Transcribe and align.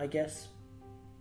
I 0.00 0.06
guess 0.06 0.46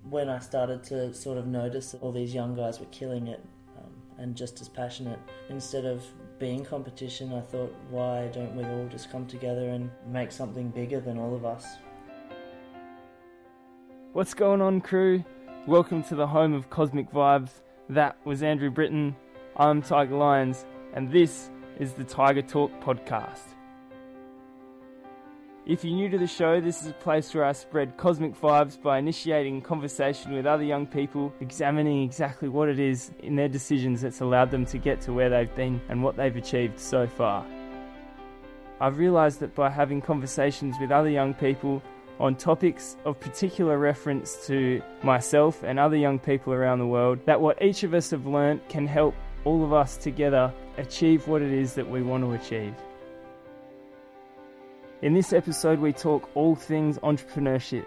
when 0.08 0.30
I 0.30 0.38
started 0.38 0.84
to 0.86 1.12
sort 1.12 1.40
of 1.40 1.48
notice 1.48 1.94
that 1.94 2.04
all 2.04 2.12
these 2.12 2.32
young 2.32 2.56
guys 2.56 2.80
were 2.80 2.86
killing 2.92 3.26
it 3.26 3.44
um, 3.76 3.92
and 4.20 4.36
just 4.36 4.62
as 4.62 4.70
passionate, 4.70 5.18
instead 5.50 5.84
of 5.84 6.06
being 6.38 6.64
competition, 6.64 7.34
I 7.34 7.42
thought, 7.42 7.76
why 7.90 8.28
don't 8.28 8.56
we 8.56 8.64
all 8.66 8.88
just 8.88 9.12
come 9.12 9.26
together 9.26 9.70
and 9.70 9.90
make 10.12 10.32
something 10.32 10.70
bigger 10.70 11.00
than 11.00 11.18
all 11.18 11.36
of 11.36 11.44
us? 11.44 11.66
What's 14.14 14.36
going 14.36 14.62
on, 14.62 14.82
crew? 14.82 15.24
Welcome 15.66 16.04
to 16.04 16.16
the 16.16 16.28
home 16.28 16.54
of 16.54 16.70
Cosmic 16.70 17.10
Vibes. 17.10 17.50
That 17.90 18.16
was 18.26 18.44
Andrew 18.44 18.70
Britton. 18.70 19.16
I'm 19.56 19.82
Tiger 19.82 20.16
Lions, 20.16 20.68
and 20.94 21.12
this 21.12 21.50
is 21.80 21.94
the 21.94 22.04
Tiger 22.04 22.44
Talk 22.44 22.72
podcast. 22.80 23.57
If 25.68 25.84
you're 25.84 25.96
new 25.96 26.08
to 26.08 26.18
the 26.18 26.28
show, 26.28 26.62
this 26.62 26.82
is 26.82 26.88
a 26.88 26.94
place 26.94 27.36
where 27.36 27.44
I 27.44 27.52
spread 27.52 27.98
cosmic 27.98 28.40
vibes 28.40 28.82
by 28.82 29.00
initiating 29.00 29.62
conversation 29.62 30.32
with 30.32 30.46
other 30.46 30.64
young 30.64 30.88
people, 30.88 31.34
examining 31.42 32.04
exactly 32.04 32.48
what 32.48 32.70
it 32.70 32.80
is 32.80 33.12
in 33.20 33.36
their 33.36 33.50
decisions 33.50 34.00
that's 34.00 34.22
allowed 34.22 34.50
them 34.50 34.66
to 34.68 34.78
get 34.78 35.02
to 35.02 35.12
where 35.12 35.30
they've 35.30 35.54
been 35.56 35.82
and 35.90 36.02
what 36.02 36.16
they've 36.16 36.38
achieved 36.38 36.80
so 36.80 37.06
far. 37.06 37.46
I've 38.80 38.98
realised 38.98 39.42
that 39.42 39.56
by 39.56 39.70
having 39.70 40.02
conversations 40.02 40.78
with 40.80 40.90
other 40.90 41.10
young 41.10 41.34
people 41.34 41.84
on 42.18 42.38
topics 42.38 42.96
of 43.04 43.20
particular 43.20 43.78
reference 43.78 44.48
to 44.48 44.82
myself 45.04 45.64
and 45.64 45.78
other 45.78 45.98
young 45.98 46.18
people 46.18 46.54
around 46.54 46.80
the 46.80 46.88
world, 46.88 47.20
that 47.26 47.42
what 47.42 47.62
each 47.62 47.84
of 47.84 47.94
us 47.94 48.12
have 48.12 48.26
learnt 48.26 48.70
can 48.70 48.88
help 48.88 49.16
all 49.44 49.66
of 49.66 49.74
us 49.74 49.98
together 49.98 50.54
achieve 50.78 51.28
what 51.28 51.42
it 51.42 51.52
is 51.52 51.74
that 51.74 51.90
we 51.90 52.02
want 52.02 52.24
to 52.24 52.32
achieve. 52.32 52.74
In 55.04 55.14
this 55.14 55.32
episode, 55.32 55.78
we 55.78 55.94
talk 55.94 56.28
all 56.34 56.56
things 56.56 56.98
entrepreneurship. 57.00 57.86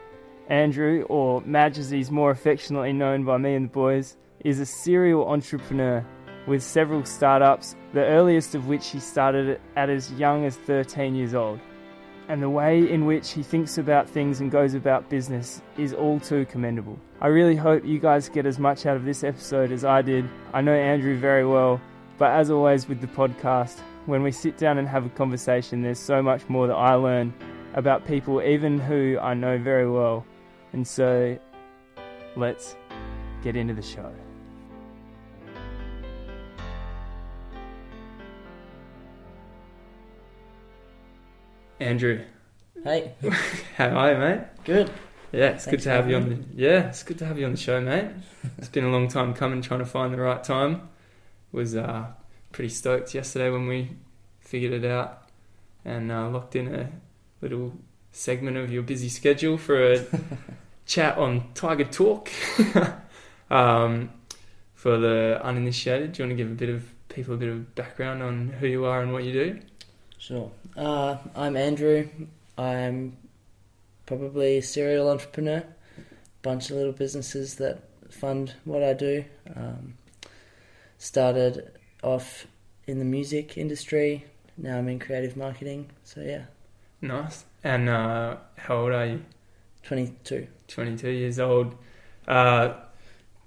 Andrew, 0.48 1.04
or 1.08 1.40
Madge 1.44 1.76
as 1.78 1.90
he's 1.90 2.08
more 2.08 2.30
affectionately 2.30 2.92
known 2.92 3.24
by 3.24 3.36
me 3.36 3.56
and 3.56 3.64
the 3.64 3.72
boys, 3.72 4.16
is 4.44 4.60
a 4.60 4.66
serial 4.66 5.26
entrepreneur 5.26 6.06
with 6.46 6.62
several 6.62 7.04
startups, 7.04 7.74
the 7.94 8.04
earliest 8.04 8.54
of 8.54 8.68
which 8.68 8.90
he 8.90 9.00
started 9.00 9.60
at 9.74 9.90
as 9.90 10.12
young 10.12 10.44
as 10.44 10.56
13 10.56 11.16
years 11.16 11.34
old. 11.34 11.58
And 12.28 12.40
the 12.40 12.48
way 12.48 12.88
in 12.88 13.06
which 13.06 13.32
he 13.32 13.42
thinks 13.42 13.76
about 13.76 14.08
things 14.08 14.40
and 14.40 14.48
goes 14.48 14.74
about 14.74 15.10
business 15.10 15.62
is 15.76 15.92
all 15.92 16.20
too 16.20 16.46
commendable. 16.46 16.96
I 17.20 17.26
really 17.26 17.56
hope 17.56 17.84
you 17.84 17.98
guys 17.98 18.28
get 18.28 18.46
as 18.46 18.60
much 18.60 18.86
out 18.86 18.96
of 18.96 19.04
this 19.04 19.24
episode 19.24 19.72
as 19.72 19.84
I 19.84 20.02
did. 20.02 20.30
I 20.54 20.60
know 20.60 20.74
Andrew 20.74 21.18
very 21.18 21.44
well, 21.44 21.80
but 22.18 22.30
as 22.30 22.52
always 22.52 22.88
with 22.88 23.00
the 23.00 23.08
podcast, 23.08 23.80
when 24.06 24.22
we 24.22 24.32
sit 24.32 24.56
down 24.56 24.78
and 24.78 24.88
have 24.88 25.06
a 25.06 25.10
conversation, 25.10 25.82
there's 25.82 25.98
so 25.98 26.22
much 26.22 26.48
more 26.48 26.66
that 26.66 26.74
I 26.74 26.94
learn 26.94 27.32
about 27.74 28.06
people, 28.06 28.42
even 28.42 28.78
who 28.78 29.18
I 29.20 29.34
know 29.34 29.58
very 29.58 29.88
well. 29.90 30.24
And 30.72 30.86
so, 30.86 31.38
let's 32.36 32.76
get 33.42 33.56
into 33.56 33.74
the 33.74 33.82
show. 33.82 34.12
Andrew, 41.78 42.20
Hey, 42.84 43.12
how 43.76 43.88
are 43.88 44.12
you, 44.12 44.18
mate? 44.18 44.40
good. 44.64 44.90
Yeah, 45.32 45.50
it's 45.50 45.64
Thanks 45.64 45.66
good 45.66 45.80
to 45.84 45.90
have 45.90 46.10
you 46.10 46.16
on 46.16 46.28
the 46.28 46.38
yeah, 46.54 46.88
it's 46.88 47.02
good 47.04 47.18
to 47.18 47.26
have 47.26 47.38
you 47.38 47.44
on 47.46 47.52
the 47.52 47.58
show, 47.58 47.80
mate. 47.80 48.06
it's 48.58 48.68
been 48.68 48.84
a 48.84 48.90
long 48.90 49.06
time 49.06 49.32
coming, 49.32 49.62
trying 49.62 49.78
to 49.80 49.86
find 49.86 50.12
the 50.12 50.18
right 50.20 50.42
time. 50.42 50.88
Was 51.52 51.76
uh, 51.76 52.06
pretty 52.52 52.70
stoked 52.70 53.14
yesterday 53.14 53.50
when 53.50 53.66
we 53.66 53.90
figured 54.40 54.72
it 54.72 54.84
out 54.84 55.28
and 55.84 56.10
uh, 56.10 56.28
locked 56.28 56.56
in 56.56 56.74
a 56.74 56.90
little 57.40 57.72
segment 58.12 58.56
of 58.56 58.72
your 58.72 58.82
busy 58.82 59.08
schedule 59.08 59.56
for 59.56 59.92
a 59.92 60.04
chat 60.86 61.16
on 61.16 61.44
Tiger 61.54 61.84
Talk. 61.84 62.30
um, 63.50 64.10
for 64.74 64.96
the 64.96 65.40
uninitiated, 65.42 66.12
do 66.12 66.22
you 66.22 66.28
want 66.28 66.38
to 66.38 66.42
give 66.42 66.50
a 66.50 66.54
bit 66.54 66.70
of 66.70 66.84
people 67.08 67.34
a 67.34 67.36
bit 67.36 67.48
of 67.48 67.74
background 67.74 68.22
on 68.22 68.48
who 68.48 68.66
you 68.66 68.84
are 68.84 69.02
and 69.02 69.12
what 69.12 69.24
you 69.24 69.32
do? 69.32 69.60
Sure. 70.18 70.50
Uh, 70.76 71.18
I'm 71.34 71.56
Andrew. 71.56 72.08
I'm 72.56 73.16
probably 74.06 74.58
a 74.58 74.62
serial 74.62 75.08
entrepreneur. 75.08 75.64
Bunch 76.42 76.70
of 76.70 76.76
little 76.76 76.92
businesses 76.92 77.56
that 77.56 77.82
fund 78.10 78.54
what 78.64 78.82
I 78.82 78.94
do. 78.94 79.24
Um, 79.54 79.94
started 80.98 81.70
off 82.02 82.46
in 82.86 82.98
the 82.98 83.04
music 83.04 83.56
industry. 83.56 84.24
Now 84.56 84.78
I'm 84.78 84.88
in 84.88 84.98
creative 84.98 85.36
marketing. 85.36 85.90
So 86.04 86.20
yeah, 86.20 86.44
Nice. 87.02 87.44
And 87.64 87.88
uh, 87.88 88.36
how 88.56 88.76
old 88.76 88.92
are 88.92 89.06
you? 89.06 89.24
22. 89.84 90.46
22 90.68 91.10
years 91.10 91.38
old. 91.38 91.74
Uh, 92.28 92.74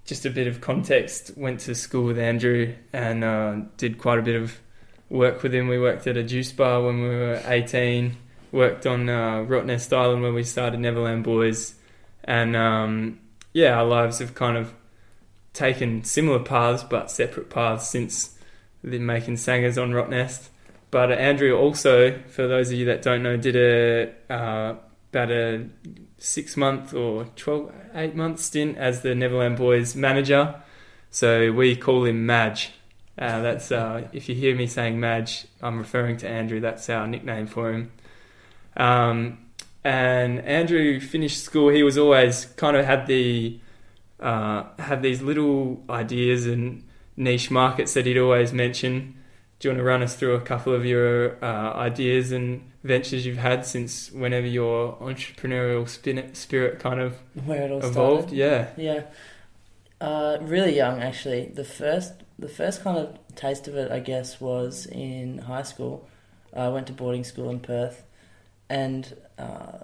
just 0.06 0.26
a 0.26 0.30
bit 0.30 0.48
of 0.48 0.62
context. 0.62 1.32
Went 1.38 1.62
to 1.62 1.76
school 1.76 2.06
with 2.06 2.18
Andrew 2.18 2.74
and 2.92 3.24
uh, 3.24 3.56
did 3.78 3.98
quite 3.98 4.20
a 4.20 4.24
bit 4.24 4.42
of 4.42 4.60
work 5.10 5.44
with 5.44 5.54
him. 5.54 5.68
We 5.68 5.80
worked 5.80 6.08
at 6.08 6.18
a 6.18 6.24
juice 6.24 6.52
bar 6.52 6.82
when 6.82 7.02
we 7.02 7.10
were 7.10 7.42
18. 7.46 8.18
Worked 8.52 8.86
on 8.86 9.10
uh, 9.10 9.44
Rottnest 9.44 9.96
Island 9.96 10.22
where 10.22 10.34
we 10.34 10.44
started 10.44 10.80
Neverland 10.80 11.24
Boys. 11.24 11.76
And 12.24 12.56
um, 12.56 13.20
yeah, 13.52 13.78
our 13.78 13.86
lives 13.86 14.20
have 14.20 14.36
kind 14.36 14.58
of 14.58 14.74
taken 15.54 16.04
similar 16.04 16.40
paths 16.40 16.84
but 16.84 17.12
separate 17.12 17.50
paths 17.50 17.88
since 17.88 18.36
the 18.84 19.00
making 19.00 19.38
sangers 19.38 19.78
on 19.78 19.92
Rottnest. 19.92 20.50
But 20.92 21.12
Andrew 21.12 21.58
also, 21.58 22.20
for 22.28 22.48
those 22.48 22.72
of 22.72 22.78
you 22.78 22.86
that 22.86 23.02
don't 23.02 23.24
know, 23.24 23.38
did 23.38 23.56
a 23.56 24.14
uh, 24.32 24.76
about 25.12 25.32
a 25.32 25.66
six 26.18 26.58
month 26.58 26.94
or 26.94 27.26
12, 27.36 27.72
eight 27.96 28.16
month 28.16 28.40
stint 28.40 28.78
as 28.78 29.02
the 29.02 29.16
Neverland 29.16 29.58
Boys 29.58 29.96
manager. 29.96 30.62
So 31.10 31.52
we 31.52 31.76
call 31.76 32.06
him 32.06 32.26
Madge. 32.26 32.72
Uh, 33.18 33.42
that's 33.42 33.72
uh, 33.72 34.08
if 34.12 34.28
you 34.28 34.36
hear 34.36 34.56
me 34.56 34.66
saying 34.66 35.00
Madge, 35.00 35.46
I'm 35.62 35.78
referring 35.78 36.18
to 36.18 36.28
Andrew. 36.28 36.60
That's 36.60 36.90
our 36.90 37.08
nickname 37.08 37.48
for 37.48 37.72
him. 37.72 37.92
Um, 38.76 39.38
and 39.84 40.40
Andrew 40.40 41.00
finished 41.00 41.44
school. 41.44 41.70
He 41.70 41.84
was 41.84 41.98
always 41.98 42.46
kind 42.46 42.76
of 42.76 42.86
had 42.86 43.06
the 43.08 43.60
uh, 44.20 44.64
had 44.80 45.04
these 45.04 45.22
little 45.22 45.84
ideas 45.90 46.48
and 46.48 46.84
niche 47.16 47.52
markets 47.52 47.94
that 47.94 48.06
he'd 48.06 48.18
always 48.18 48.54
mention. 48.54 49.16
Do 49.60 49.68
you 49.68 49.72
want 49.72 49.80
to 49.80 49.84
run 49.84 50.04
us 50.04 50.16
through 50.16 50.36
a 50.36 50.42
couple 50.42 50.74
of 50.74 50.86
your 50.86 51.44
uh, 51.44 51.74
ideas 51.74 52.32
and 52.32 52.70
ventures 52.84 53.26
you've 53.26 53.38
had 53.38 53.66
since 53.66 54.12
whenever 54.12 54.46
your 54.46 54.98
entrepreneurial 54.98 55.88
spirit 56.36 56.80
kind 56.80 57.00
of 57.00 57.18
Where 57.46 57.64
it 57.64 57.72
all 57.72 57.78
evolved? 57.80 58.30
started. 58.30 58.38
Yeah. 58.38 58.68
Yeah. 58.78 59.04
Uh, 60.02 60.38
really 60.42 60.76
young, 60.76 61.02
actually. 61.02 61.46
The 61.46 61.64
first, 61.64 62.14
the 62.38 62.50
first 62.50 62.84
kind 62.84 62.98
of 62.98 63.18
taste 63.36 63.70
of 63.70 63.76
it, 63.78 63.90
I 63.90 64.00
guess, 64.00 64.42
was 64.42 64.86
in 64.88 65.38
high 65.38 65.64
school. 65.64 66.10
I 66.54 66.68
went 66.68 66.88
to 66.88 66.94
boarding 66.94 67.24
school 67.24 67.50
in 67.50 67.62
Perth, 67.62 68.04
and 68.70 69.16
uh, 69.40 69.80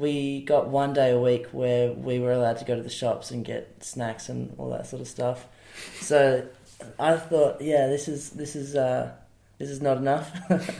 we 0.00 0.40
got 0.42 0.68
one 0.68 0.94
day 0.94 1.10
a 1.10 1.18
week 1.20 1.46
where 1.52 1.92
we 1.92 2.18
were 2.18 2.32
allowed 2.32 2.56
to 2.58 2.64
go 2.64 2.74
to 2.74 2.82
the 2.82 2.90
shops 2.90 3.30
and 3.30 3.44
get 3.44 3.84
snacks 3.84 4.28
and 4.28 4.54
all 4.56 4.70
that 4.70 4.86
sort 4.86 5.02
of 5.02 5.08
stuff. 5.08 5.46
So 6.00 6.46
I 6.98 7.16
thought, 7.16 7.60
yeah, 7.60 7.86
this 7.86 8.08
is 8.08 8.30
this 8.30 8.56
is 8.56 8.74
uh, 8.74 9.12
this 9.58 9.68
is 9.68 9.80
not 9.80 9.98
enough. 9.98 10.30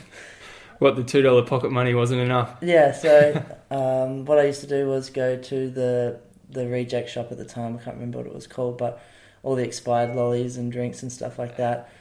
What 0.80 0.96
the 0.96 1.04
two 1.04 1.20
dollar 1.20 1.42
pocket 1.42 1.70
money 1.70 1.92
wasn't 1.92 2.22
enough. 2.22 2.56
Yeah, 2.62 2.92
so 2.92 3.44
um, 3.70 4.24
what 4.24 4.38
I 4.38 4.44
used 4.44 4.62
to 4.62 4.66
do 4.66 4.88
was 4.88 5.10
go 5.10 5.36
to 5.36 5.70
the 5.70 6.20
the 6.48 6.66
reject 6.66 7.10
shop 7.10 7.30
at 7.30 7.36
the 7.36 7.44
time. 7.44 7.76
I 7.76 7.82
can't 7.82 7.96
remember 7.96 8.16
what 8.16 8.26
it 8.26 8.34
was 8.34 8.46
called, 8.46 8.78
but 8.78 8.98
all 9.42 9.56
the 9.56 9.62
expired 9.62 10.16
lollies 10.16 10.56
and 10.56 10.72
drinks 10.72 11.02
and 11.02 11.12
stuff 11.12 11.38
like 11.38 11.58
that. 11.58 11.92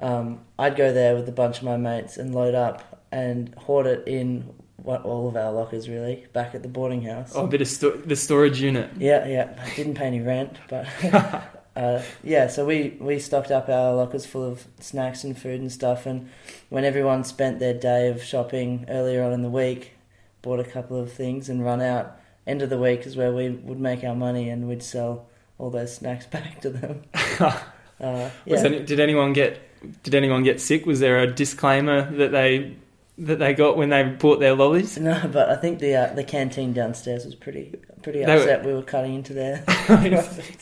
Um, 0.00 0.40
I'd 0.58 0.76
go 0.76 0.94
there 0.94 1.14
with 1.14 1.28
a 1.28 1.32
bunch 1.32 1.58
of 1.58 1.64
my 1.64 1.76
mates 1.76 2.16
and 2.16 2.34
load 2.34 2.54
up 2.54 3.04
and 3.12 3.54
hoard 3.54 3.86
it 3.86 4.08
in 4.08 4.54
what 4.82 5.04
all 5.04 5.28
of 5.28 5.36
our 5.36 5.52
lockers 5.52 5.88
really 5.88 6.26
back 6.32 6.54
at 6.54 6.62
the 6.62 6.68
boarding 6.68 7.02
house. 7.02 7.32
Oh, 7.34 7.44
a 7.44 7.48
bit 7.48 7.60
of 7.60 7.68
sto- 7.68 7.96
the 7.96 8.16
storage 8.16 8.60
unit. 8.60 8.90
Yeah, 8.98 9.26
yeah. 9.26 9.54
I 9.64 9.74
didn't 9.74 9.94
pay 9.94 10.06
any 10.06 10.20
rent, 10.20 10.56
but 10.68 10.86
uh, 11.76 12.02
yeah. 12.24 12.48
So 12.48 12.64
we 12.66 12.96
we 13.00 13.18
stocked 13.18 13.50
up 13.50 13.68
our 13.68 13.94
lockers 13.94 14.26
full 14.26 14.44
of 14.44 14.66
snacks 14.80 15.24
and 15.24 15.38
food 15.38 15.60
and 15.60 15.70
stuff. 15.70 16.04
And 16.06 16.28
when 16.68 16.84
everyone 16.84 17.24
spent 17.24 17.58
their 17.60 17.74
day 17.74 18.08
of 18.08 18.22
shopping 18.22 18.86
earlier 18.88 19.22
on 19.22 19.32
in 19.32 19.42
the 19.42 19.50
week, 19.50 19.92
bought 20.42 20.60
a 20.60 20.64
couple 20.64 20.98
of 20.98 21.12
things 21.12 21.48
and 21.48 21.64
run 21.64 21.80
out. 21.80 22.18
End 22.46 22.60
of 22.60 22.70
the 22.70 22.78
week 22.78 23.06
is 23.06 23.16
where 23.16 23.32
we 23.32 23.50
would 23.50 23.78
make 23.78 24.02
our 24.02 24.16
money 24.16 24.48
and 24.50 24.68
we'd 24.68 24.82
sell 24.82 25.26
all 25.58 25.70
those 25.70 25.94
snacks 25.94 26.26
back 26.34 26.60
to 26.62 26.70
them. 26.70 27.02
Uh, 28.00 28.28
Was 28.46 28.62
yeah. 28.62 28.66
any, 28.66 28.80
did 28.80 28.98
anyone 28.98 29.32
get 29.32 29.60
did 30.02 30.12
anyone 30.16 30.42
get 30.42 30.60
sick? 30.60 30.86
Was 30.86 30.98
there 30.98 31.20
a 31.20 31.26
disclaimer 31.32 32.10
that 32.16 32.32
they 32.32 32.74
that 33.18 33.38
they 33.38 33.54
got 33.54 33.76
when 33.76 33.90
they 33.90 34.02
bought 34.04 34.40
their 34.40 34.54
lollies? 34.54 34.98
No, 34.98 35.28
but 35.32 35.48
I 35.50 35.56
think 35.56 35.78
the 35.80 35.94
uh, 35.96 36.14
the 36.14 36.24
canteen 36.24 36.72
downstairs 36.72 37.24
was 37.24 37.34
pretty 37.34 37.74
pretty 38.02 38.24
They 38.24 38.34
were- 38.34 38.40
upset. 38.42 38.64
we 38.64 38.72
were 38.74 38.82
cutting 38.82 39.14
into 39.14 39.32
their. 39.34 39.64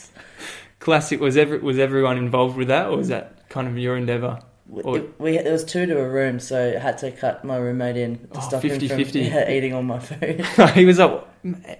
Classic. 0.79 1.21
Was 1.21 1.37
ever 1.37 1.59
was 1.59 1.79
everyone 1.79 2.17
involved 2.19 2.57
with 2.57 2.69
that, 2.69 2.87
or 2.89 2.97
was 2.97 3.09
that 3.09 3.49
kind 3.51 3.69
of 3.69 3.77
your 3.79 3.97
endeavour? 3.97 4.41
Or- 4.73 4.99
It, 4.99 5.21
we 5.21 5.37
there 5.37 5.53
was 5.53 5.65
two 5.65 5.85
to 5.87 5.99
a 5.99 6.09
room, 6.09 6.39
so 6.41 6.75
I 6.77 6.79
had 6.79 6.97
to 6.99 7.11
cut 7.11 7.45
my 7.45 7.57
roommate 7.57 7.97
in 7.97 8.19
to 8.19 8.29
Oh, 8.37 8.41
stop 8.41 8.63
him 8.63 8.79
from 8.79 8.89
50-50. 8.89 9.27
yeah, 9.31 9.51
eating 9.57 9.75
all 9.75 9.83
my 9.83 9.99
food. 9.99 10.45
he 10.75 10.85
was 10.87 10.99
up 11.01 11.29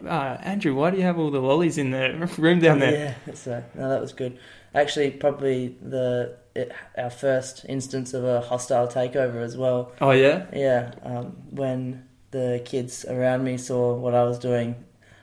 uh, 0.05 0.37
Andrew, 0.43 0.75
why 0.75 0.91
do 0.91 0.97
you 0.97 1.05
have 1.05 1.19
all 1.19 1.31
the 1.31 1.39
lollies 1.41 1.79
in 1.79 1.91
the 1.93 2.29
room 2.39 2.59
down 2.59 2.81
there? 2.81 3.17
Yeah, 3.27 3.35
so 3.35 3.63
no, 3.75 3.89
that 3.89 4.01
was 4.01 4.13
good. 4.13 4.39
Actually, 4.75 5.11
probably 5.13 5.77
the 5.83 6.37
it, 6.55 6.73
our 6.97 7.11
first 7.11 7.65
instance 7.69 8.15
of 8.15 8.25
a 8.25 8.41
hostile 8.41 8.87
takeover 8.89 9.43
as 9.43 9.57
well. 9.57 9.93
Oh 10.01 10.11
yeah, 10.13 10.47
Yeah, 10.53 10.93
um, 11.03 11.37
when 11.51 12.07
the 12.31 12.63
kids 12.65 13.05
around 13.05 13.43
me 13.45 13.57
saw 13.59 13.95
what 13.95 14.15
I 14.15 14.23
was 14.25 14.39
doing, 14.39 14.77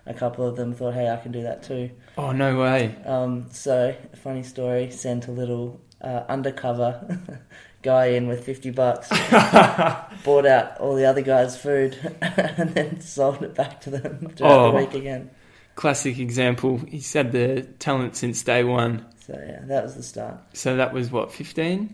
a 0.06 0.14
couple 0.14 0.46
of 0.46 0.56
them 0.58 0.74
thought, 0.74 0.94
"Hey, 0.94 1.10
I 1.10 1.18
can 1.18 1.32
do 1.32 1.44
that 1.44 1.64
too." 1.64 1.92
oh 2.18 2.32
no 2.32 2.58
way. 2.60 2.96
Um, 3.06 3.48
so, 3.52 3.96
funny 4.22 4.44
story. 4.44 4.90
Sent 4.92 5.28
a 5.28 5.32
little 5.32 5.80
uh, 6.02 6.24
undercover 6.28 7.20
guy 7.84 8.08
in 8.08 8.28
with 8.28 8.44
fifty 8.46 8.70
bucks, 8.72 9.08
bought 10.24 10.46
out 10.46 10.78
all 10.80 10.96
the 10.96 11.06
other 11.06 11.22
guys' 11.22 11.58
food, 11.58 11.98
and 12.22 12.74
then 12.74 13.00
sold 13.02 13.44
it 13.44 13.56
back 13.56 13.80
to 13.82 13.90
them 13.92 14.34
Oh. 14.42 14.72
the 14.72 14.78
week 14.78 14.94
again. 14.94 15.30
Classic 15.76 16.18
example. 16.20 16.78
He's 16.88 17.12
had 17.14 17.32
the 17.32 17.62
talent 17.80 18.16
since 18.16 18.42
day 18.44 18.64
one. 18.64 19.06
So 19.28 19.34
yeah, 19.46 19.60
that 19.66 19.84
was 19.84 19.96
the 19.96 20.04
start. 20.04 20.38
So 20.54 20.78
that 20.78 20.94
was 20.94 21.12
what, 21.12 21.32
15? 21.32 21.94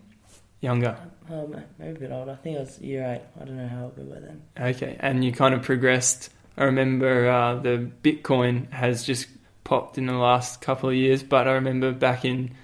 Younger. 0.60 0.96
Oh, 1.30 1.46
ma- 1.46 1.58
maybe 1.78 1.96
a 1.96 2.00
bit 2.00 2.12
older. 2.12 2.32
I 2.32 2.36
think 2.36 2.56
I 2.56 2.60
was 2.60 2.78
year 2.80 3.04
eight. 3.04 3.22
I 3.40 3.44
don't 3.44 3.56
know 3.56 3.68
how 3.68 3.84
old 3.84 3.98
we 3.98 4.04
were 4.04 4.20
then. 4.20 4.42
Okay. 4.58 4.96
And 5.00 5.24
you 5.24 5.32
kind 5.32 5.52
of 5.54 5.62
progressed. 5.62 6.30
I 6.56 6.64
remember 6.64 7.28
uh, 7.28 7.56
the 7.56 7.90
Bitcoin 8.02 8.70
has 8.70 9.04
just 9.04 9.26
popped 9.64 9.98
in 9.98 10.06
the 10.06 10.14
last 10.14 10.60
couple 10.60 10.88
of 10.88 10.94
years, 10.94 11.22
but 11.22 11.48
I 11.48 11.52
remember 11.52 11.92
back 11.92 12.24
in 12.24 12.54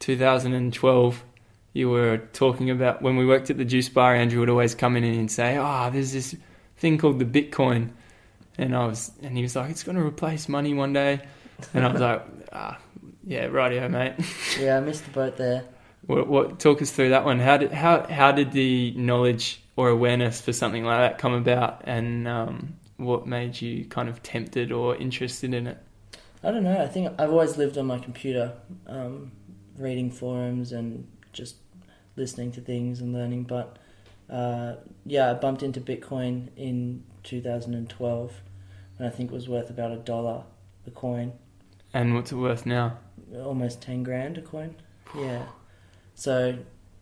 2012, 0.00 1.24
you 1.72 1.88
were 1.88 2.18
talking 2.32 2.70
about 2.70 3.02
when 3.02 3.16
we 3.16 3.24
worked 3.24 3.50
at 3.50 3.56
the 3.56 3.64
juice 3.64 3.88
bar, 3.88 4.14
Andrew 4.14 4.40
would 4.40 4.50
always 4.50 4.74
come 4.74 4.96
in 4.96 5.04
and 5.04 5.30
say, 5.30 5.56
Oh, 5.58 5.90
there's 5.92 6.12
this 6.12 6.34
thing 6.78 6.98
called 6.98 7.18
the 7.18 7.24
Bitcoin. 7.24 7.90
And 8.56 8.74
I 8.74 8.86
was, 8.86 9.12
and 9.22 9.36
he 9.36 9.42
was 9.42 9.54
like, 9.54 9.70
it's 9.70 9.84
going 9.84 9.96
to 9.96 10.04
replace 10.04 10.48
money 10.48 10.74
one 10.74 10.92
day. 10.92 11.20
And 11.72 11.84
I 11.84 11.92
was 11.92 12.00
like, 12.00 12.26
ah, 12.52 12.78
yeah, 13.28 13.46
rightio, 13.48 13.90
mate. 13.90 14.14
Yeah, 14.58 14.78
I 14.78 14.80
missed 14.80 15.04
the 15.04 15.10
boat 15.10 15.36
there. 15.36 15.64
What, 16.06 16.28
what 16.28 16.58
talk 16.58 16.80
us 16.80 16.90
through 16.90 17.10
that 17.10 17.26
one? 17.26 17.38
How 17.38 17.58
did 17.58 17.72
how 17.72 18.06
how 18.06 18.32
did 18.32 18.52
the 18.52 18.92
knowledge 18.92 19.62
or 19.76 19.90
awareness 19.90 20.40
for 20.40 20.54
something 20.54 20.82
like 20.82 20.98
that 20.98 21.18
come 21.18 21.34
about, 21.34 21.82
and 21.84 22.26
um, 22.26 22.76
what 22.96 23.26
made 23.26 23.60
you 23.60 23.84
kind 23.84 24.08
of 24.08 24.22
tempted 24.22 24.72
or 24.72 24.96
interested 24.96 25.52
in 25.52 25.66
it? 25.66 25.78
I 26.42 26.50
don't 26.50 26.64
know. 26.64 26.80
I 26.80 26.86
think 26.86 27.12
I've 27.20 27.30
always 27.30 27.58
lived 27.58 27.76
on 27.76 27.86
my 27.86 27.98
computer, 27.98 28.54
um, 28.86 29.32
reading 29.76 30.10
forums 30.10 30.72
and 30.72 31.06
just 31.34 31.56
listening 32.16 32.52
to 32.52 32.62
things 32.62 33.00
and 33.00 33.12
learning. 33.12 33.42
But 33.44 33.76
uh, 34.30 34.76
yeah, 35.04 35.30
I 35.30 35.34
bumped 35.34 35.62
into 35.62 35.82
Bitcoin 35.82 36.48
in 36.56 37.04
2012, 37.24 38.40
and 38.98 39.06
I 39.06 39.10
think 39.10 39.30
it 39.30 39.34
was 39.34 39.48
worth 39.50 39.68
about 39.68 39.92
a 39.92 39.96
dollar 39.96 40.44
a 40.86 40.90
coin, 40.90 41.32
And 41.92 42.14
what's 42.14 42.32
it 42.32 42.36
worth 42.36 42.64
now? 42.64 42.98
Almost 43.36 43.82
10 43.82 44.02
grand 44.02 44.38
a 44.38 44.42
coin. 44.42 44.74
Yeah. 45.16 45.44
So 46.14 46.58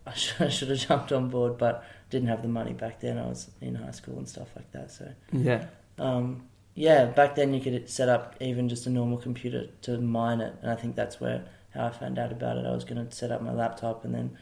I 0.06 0.14
should, 0.14 0.46
I 0.46 0.48
should 0.48 0.68
have 0.68 0.78
jumped 0.78 1.12
on 1.12 1.28
board, 1.28 1.58
but 1.58 1.84
didn't 2.10 2.28
have 2.28 2.42
the 2.42 2.48
money 2.48 2.72
back 2.72 3.00
then. 3.00 3.18
I 3.18 3.26
was 3.26 3.50
in 3.60 3.74
high 3.74 3.90
school 3.90 4.16
and 4.18 4.28
stuff 4.28 4.48
like 4.54 4.70
that. 4.72 4.90
So 4.90 5.08
Yeah, 5.32 5.66
um, 5.98 6.44
yeah, 6.74 7.06
back 7.06 7.34
then 7.34 7.54
you 7.54 7.60
could 7.60 7.88
set 7.88 8.08
up 8.08 8.36
even 8.40 8.68
just 8.68 8.86
a 8.86 8.90
normal 8.90 9.18
computer 9.18 9.66
to 9.82 9.98
mine 9.98 10.40
it, 10.40 10.54
and 10.62 10.70
I 10.70 10.76
think 10.76 10.94
that's 10.94 11.20
where 11.20 11.44
how 11.74 11.86
I 11.86 11.90
found 11.90 12.18
out 12.18 12.32
about 12.32 12.58
it. 12.58 12.66
I 12.66 12.72
was 12.72 12.84
going 12.84 13.04
to 13.04 13.14
set 13.14 13.30
up 13.32 13.42
my 13.42 13.52
laptop, 13.52 14.04
and 14.04 14.14
then 14.14 14.36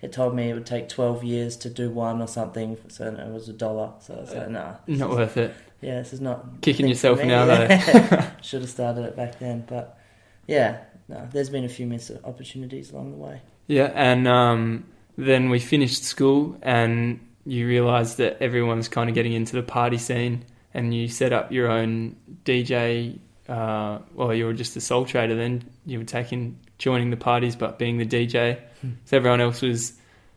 it 0.00 0.12
told 0.12 0.34
me 0.34 0.50
it 0.50 0.54
would 0.54 0.66
take 0.66 0.88
twelve 0.88 1.24
years 1.24 1.56
to 1.58 1.70
do 1.70 1.90
one 1.90 2.20
or 2.22 2.28
something, 2.28 2.76
so 2.88 3.06
it 3.06 3.32
was 3.32 3.48
a 3.48 3.52
dollar. 3.52 3.92
So 4.00 4.14
I 4.14 4.20
was 4.20 4.34
like, 4.34 4.50
nah, 4.50 4.76
not 4.86 5.10
worth 5.10 5.36
it. 5.38 5.54
yeah, 5.80 5.98
this 5.98 6.12
is 6.12 6.20
not 6.20 6.60
Kicking 6.60 6.86
yourself 6.88 7.24
now, 7.24 7.46
though. 7.46 7.66
Should 8.42 8.60
have 8.60 8.70
started 8.70 9.04
it 9.04 9.16
back 9.16 9.38
then, 9.38 9.64
but 9.66 9.98
yeah, 10.46 10.78
no, 11.08 11.28
there's 11.32 11.50
been 11.50 11.64
a 11.64 11.68
few 11.68 11.86
missed 11.86 12.10
opportunities 12.24 12.90
along 12.90 13.12
the 13.12 13.16
way. 13.16 13.40
Yeah, 13.66 13.92
and 13.94 14.26
um, 14.28 14.84
then 15.16 15.50
we 15.50 15.58
finished 15.58 16.04
school, 16.04 16.56
and 16.62 17.20
you 17.44 17.66
realised 17.66 18.18
that 18.18 18.42
everyone's 18.42 18.88
kind 18.88 19.08
of 19.08 19.14
getting 19.14 19.32
into 19.32 19.56
the 19.56 19.62
party 19.62 19.98
scene, 19.98 20.44
and 20.74 20.94
you 20.94 21.08
set 21.08 21.32
up 21.32 21.52
your 21.52 21.68
own 21.68 22.16
DJ. 22.44 23.18
Uh, 23.48 24.00
well, 24.14 24.34
you 24.34 24.44
were 24.44 24.52
just 24.52 24.76
a 24.76 24.80
sole 24.80 25.06
trader 25.06 25.34
then. 25.34 25.64
You 25.86 25.98
were 25.98 26.04
taking 26.04 26.58
joining 26.76 27.10
the 27.10 27.16
parties, 27.16 27.56
but 27.56 27.78
being 27.78 27.98
the 27.98 28.06
DJ. 28.06 28.60
Hmm. 28.80 28.90
so 29.06 29.16
everyone 29.16 29.40
else 29.40 29.62
was 29.62 29.94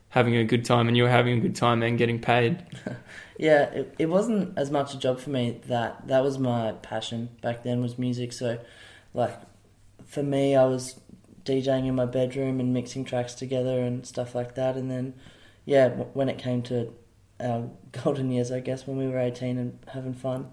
having 0.09 0.35
a 0.35 0.43
good 0.43 0.65
time, 0.65 0.87
and 0.87 0.97
you 0.97 1.03
were 1.03 1.09
having 1.09 1.37
a 1.37 1.41
good 1.41 1.55
time 1.55 1.83
and 1.83 1.97
getting 1.97 2.19
paid. 2.19 2.63
Yeah, 3.41 3.63
it, 3.71 3.95
it 3.97 4.05
wasn't 4.05 4.55
as 4.55 4.69
much 4.69 4.93
a 4.93 4.99
job 4.99 5.19
for 5.19 5.31
me. 5.31 5.59
That 5.65 6.07
that 6.09 6.23
was 6.23 6.37
my 6.37 6.73
passion 6.83 7.29
back 7.41 7.63
then 7.63 7.81
was 7.81 7.97
music. 7.97 8.33
So, 8.33 8.59
like, 9.15 9.35
for 10.11 10.21
me, 10.23 10.55
I 10.55 10.65
was 10.65 10.99
DJing 11.45 11.87
in 11.87 11.95
my 11.95 12.05
bedroom 12.05 12.59
and 12.59 12.73
mixing 12.73 13.05
tracks 13.05 13.33
together 13.33 13.79
and 13.81 14.05
stuff 14.05 14.35
like 14.35 14.55
that. 14.55 14.75
And 14.75 14.91
then, 14.91 15.13
yeah, 15.65 15.87
when 16.13 16.29
it 16.29 16.37
came 16.37 16.61
to 16.63 16.93
our 17.39 17.69
golden 18.03 18.29
years, 18.29 18.51
I 18.51 18.59
guess 18.59 18.85
when 18.85 18.97
we 18.97 19.07
were 19.07 19.17
eighteen 19.19 19.57
and 19.57 19.79
having 19.87 20.13
fun, 20.13 20.51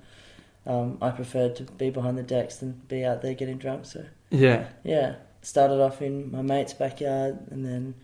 um, 0.67 0.99
I 1.03 1.11
preferred 1.11 1.57
to 1.57 1.65
be 1.65 1.91
behind 1.91 2.17
the 2.17 2.23
decks 2.23 2.57
than 2.57 2.73
be 2.89 3.05
out 3.05 3.21
there 3.23 3.35
getting 3.35 3.59
drunk. 3.59 3.85
So, 3.87 4.05
Yeah, 4.31 4.69
yeah, 4.85 5.17
started 5.43 5.81
off 5.83 6.01
in 6.03 6.31
my 6.31 6.43
mate's 6.43 6.73
backyard, 6.75 7.39
and 7.51 7.65
then 7.65 7.95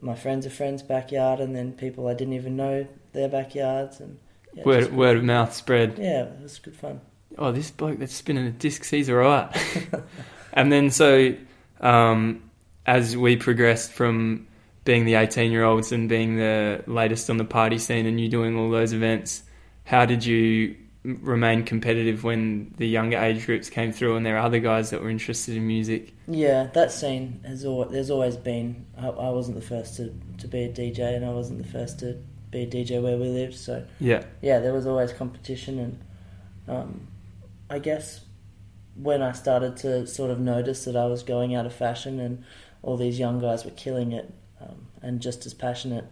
my 0.00 0.14
friends' 0.14 0.46
of 0.46 0.52
friends' 0.52 0.82
backyard, 0.82 1.40
and 1.40 1.56
then 1.56 1.72
people 1.72 2.06
I 2.06 2.14
didn't 2.14 2.34
even 2.34 2.56
know 2.56 2.86
their 3.12 3.28
backyards, 3.28 4.00
and 4.00 4.18
yeah, 4.54 4.62
word 4.64 4.80
just- 4.80 4.92
word 4.92 5.16
of 5.18 5.24
mouth 5.24 5.52
spread. 5.54 5.98
yeah, 5.98 6.22
it 6.24 6.40
was 6.42 6.58
good 6.60 6.76
fun. 6.76 7.00
oh, 7.36 7.50
this 7.52 7.70
bloke 7.70 7.98
that's 7.98 8.14
spinning 8.14 8.44
the 8.46 8.50
discs, 8.52 8.90
he's 8.90 9.10
alright. 9.10 9.50
and 10.52 10.72
then 10.72 10.90
so, 10.90 11.34
um, 11.80 12.42
as 12.86 13.16
we 13.16 13.36
progressed 13.36 13.92
from 13.92 14.46
being 14.84 15.04
the 15.04 15.14
18 15.14 15.52
year 15.52 15.64
olds 15.64 15.92
and 15.92 16.08
being 16.08 16.36
the 16.36 16.82
latest 16.86 17.28
on 17.28 17.36
the 17.36 17.44
party 17.44 17.78
scene 17.78 18.06
and 18.06 18.20
you 18.20 18.28
doing 18.28 18.56
all 18.56 18.70
those 18.70 18.92
events, 18.92 19.42
how 19.84 20.04
did 20.06 20.24
you 20.24 20.76
remain 21.04 21.62
competitive 21.62 22.24
when 22.24 22.74
the 22.76 22.86
younger 22.86 23.18
age 23.18 23.46
groups 23.46 23.70
came 23.70 23.92
through 23.92 24.16
and 24.16 24.26
there 24.26 24.36
are 24.36 24.44
other 24.44 24.58
guys 24.58 24.90
that 24.90 25.00
were 25.00 25.10
interested 25.10 25.56
in 25.56 25.66
music? 25.66 26.14
Yeah, 26.26 26.68
that 26.74 26.92
scene 26.92 27.40
has 27.46 27.64
always, 27.64 27.90
there's 27.90 28.10
always 28.10 28.36
been. 28.36 28.86
I, 28.96 29.08
I 29.08 29.30
wasn't 29.30 29.58
the 29.60 29.66
first 29.66 29.96
to, 29.96 30.12
to 30.38 30.48
be 30.48 30.64
a 30.64 30.68
DJ, 30.68 31.14
and 31.16 31.24
I 31.24 31.30
wasn't 31.30 31.62
the 31.62 31.68
first 31.68 31.98
to 32.00 32.18
be 32.50 32.62
a 32.62 32.66
DJ 32.66 33.02
where 33.02 33.16
we 33.16 33.28
lived. 33.28 33.54
So 33.54 33.84
Yeah, 34.00 34.24
yeah, 34.42 34.58
there 34.58 34.72
was 34.72 34.86
always 34.86 35.12
competition, 35.12 35.78
and 35.78 36.00
um, 36.66 37.08
I 37.70 37.78
guess 37.78 38.20
when 39.00 39.22
I 39.22 39.32
started 39.32 39.76
to 39.78 40.06
sort 40.06 40.30
of 40.30 40.40
notice 40.40 40.84
that 40.84 40.96
I 40.96 41.06
was 41.06 41.22
going 41.22 41.54
out 41.54 41.66
of 41.66 41.74
fashion, 41.74 42.20
and 42.20 42.44
all 42.82 42.96
these 42.96 43.18
young 43.18 43.40
guys 43.40 43.64
were 43.64 43.70
killing 43.72 44.12
it, 44.12 44.32
um, 44.60 44.86
and 45.02 45.20
just 45.20 45.46
as 45.46 45.54
passionate. 45.54 46.04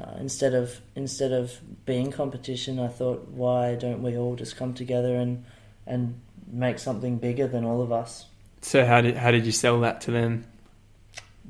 Uh, 0.00 0.16
instead 0.18 0.54
of 0.54 0.80
instead 0.96 1.32
of 1.32 1.60
being 1.86 2.10
competition, 2.10 2.80
I 2.80 2.88
thought, 2.88 3.28
why 3.28 3.76
don't 3.76 4.02
we 4.02 4.16
all 4.16 4.34
just 4.34 4.56
come 4.56 4.74
together 4.74 5.14
and 5.14 5.44
and 5.86 6.20
make 6.50 6.78
something 6.78 7.18
bigger 7.18 7.46
than 7.46 7.64
all 7.64 7.80
of 7.82 7.92
us? 7.92 8.26
so 8.60 8.86
how 8.86 9.02
did, 9.02 9.14
how 9.14 9.30
did 9.30 9.44
you 9.44 9.52
sell 9.52 9.78
that 9.80 10.00
to 10.00 10.10
them? 10.10 10.46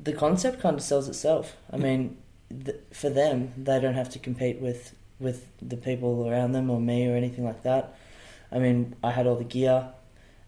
the 0.01 0.13
concept 0.13 0.59
kind 0.61 0.75
of 0.75 0.83
sells 0.83 1.07
itself. 1.07 1.55
I 1.71 1.77
mean, 1.77 2.17
th- 2.49 2.77
for 2.91 3.09
them, 3.09 3.53
they 3.57 3.79
don't 3.79 3.93
have 3.93 4.09
to 4.11 4.19
compete 4.19 4.59
with 4.59 4.95
with 5.19 5.47
the 5.61 5.77
people 5.77 6.29
around 6.29 6.51
them 6.51 6.69
or 6.69 6.79
me 6.79 7.07
or 7.07 7.15
anything 7.15 7.45
like 7.45 7.63
that. 7.63 7.97
I 8.51 8.59
mean, 8.59 8.95
I 9.01 9.11
had 9.11 9.27
all 9.27 9.35
the 9.35 9.45
gear 9.45 9.89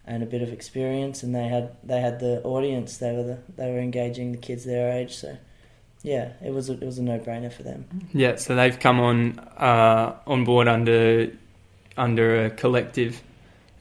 and 0.07 0.23
a 0.23 0.25
bit 0.25 0.41
of 0.41 0.53
experience, 0.53 1.21
and 1.23 1.35
they 1.35 1.47
had 1.47 1.75
they 1.83 1.99
had 2.01 2.19
the 2.19 2.41
audience. 2.43 2.97
They 2.97 3.11
were 3.11 3.23
the, 3.23 3.37
they 3.55 3.71
were 3.71 3.79
engaging 3.79 4.31
the 4.31 4.37
kids 4.37 4.63
their 4.65 4.91
age. 4.91 5.15
So, 5.15 5.37
yeah, 6.03 6.33
it 6.43 6.51
was 6.53 6.69
a, 6.69 6.73
it 6.73 6.83
was 6.83 6.97
a 6.97 7.03
no 7.03 7.19
brainer 7.19 7.51
for 7.51 7.63
them. 7.63 7.85
Yeah, 8.13 8.35
so 8.37 8.55
they've 8.55 8.79
come 8.79 8.99
on 8.99 9.39
uh, 9.39 10.15
on 10.25 10.43
board 10.45 10.67
under 10.67 11.31
under 11.97 12.45
a 12.45 12.49
collective, 12.49 13.21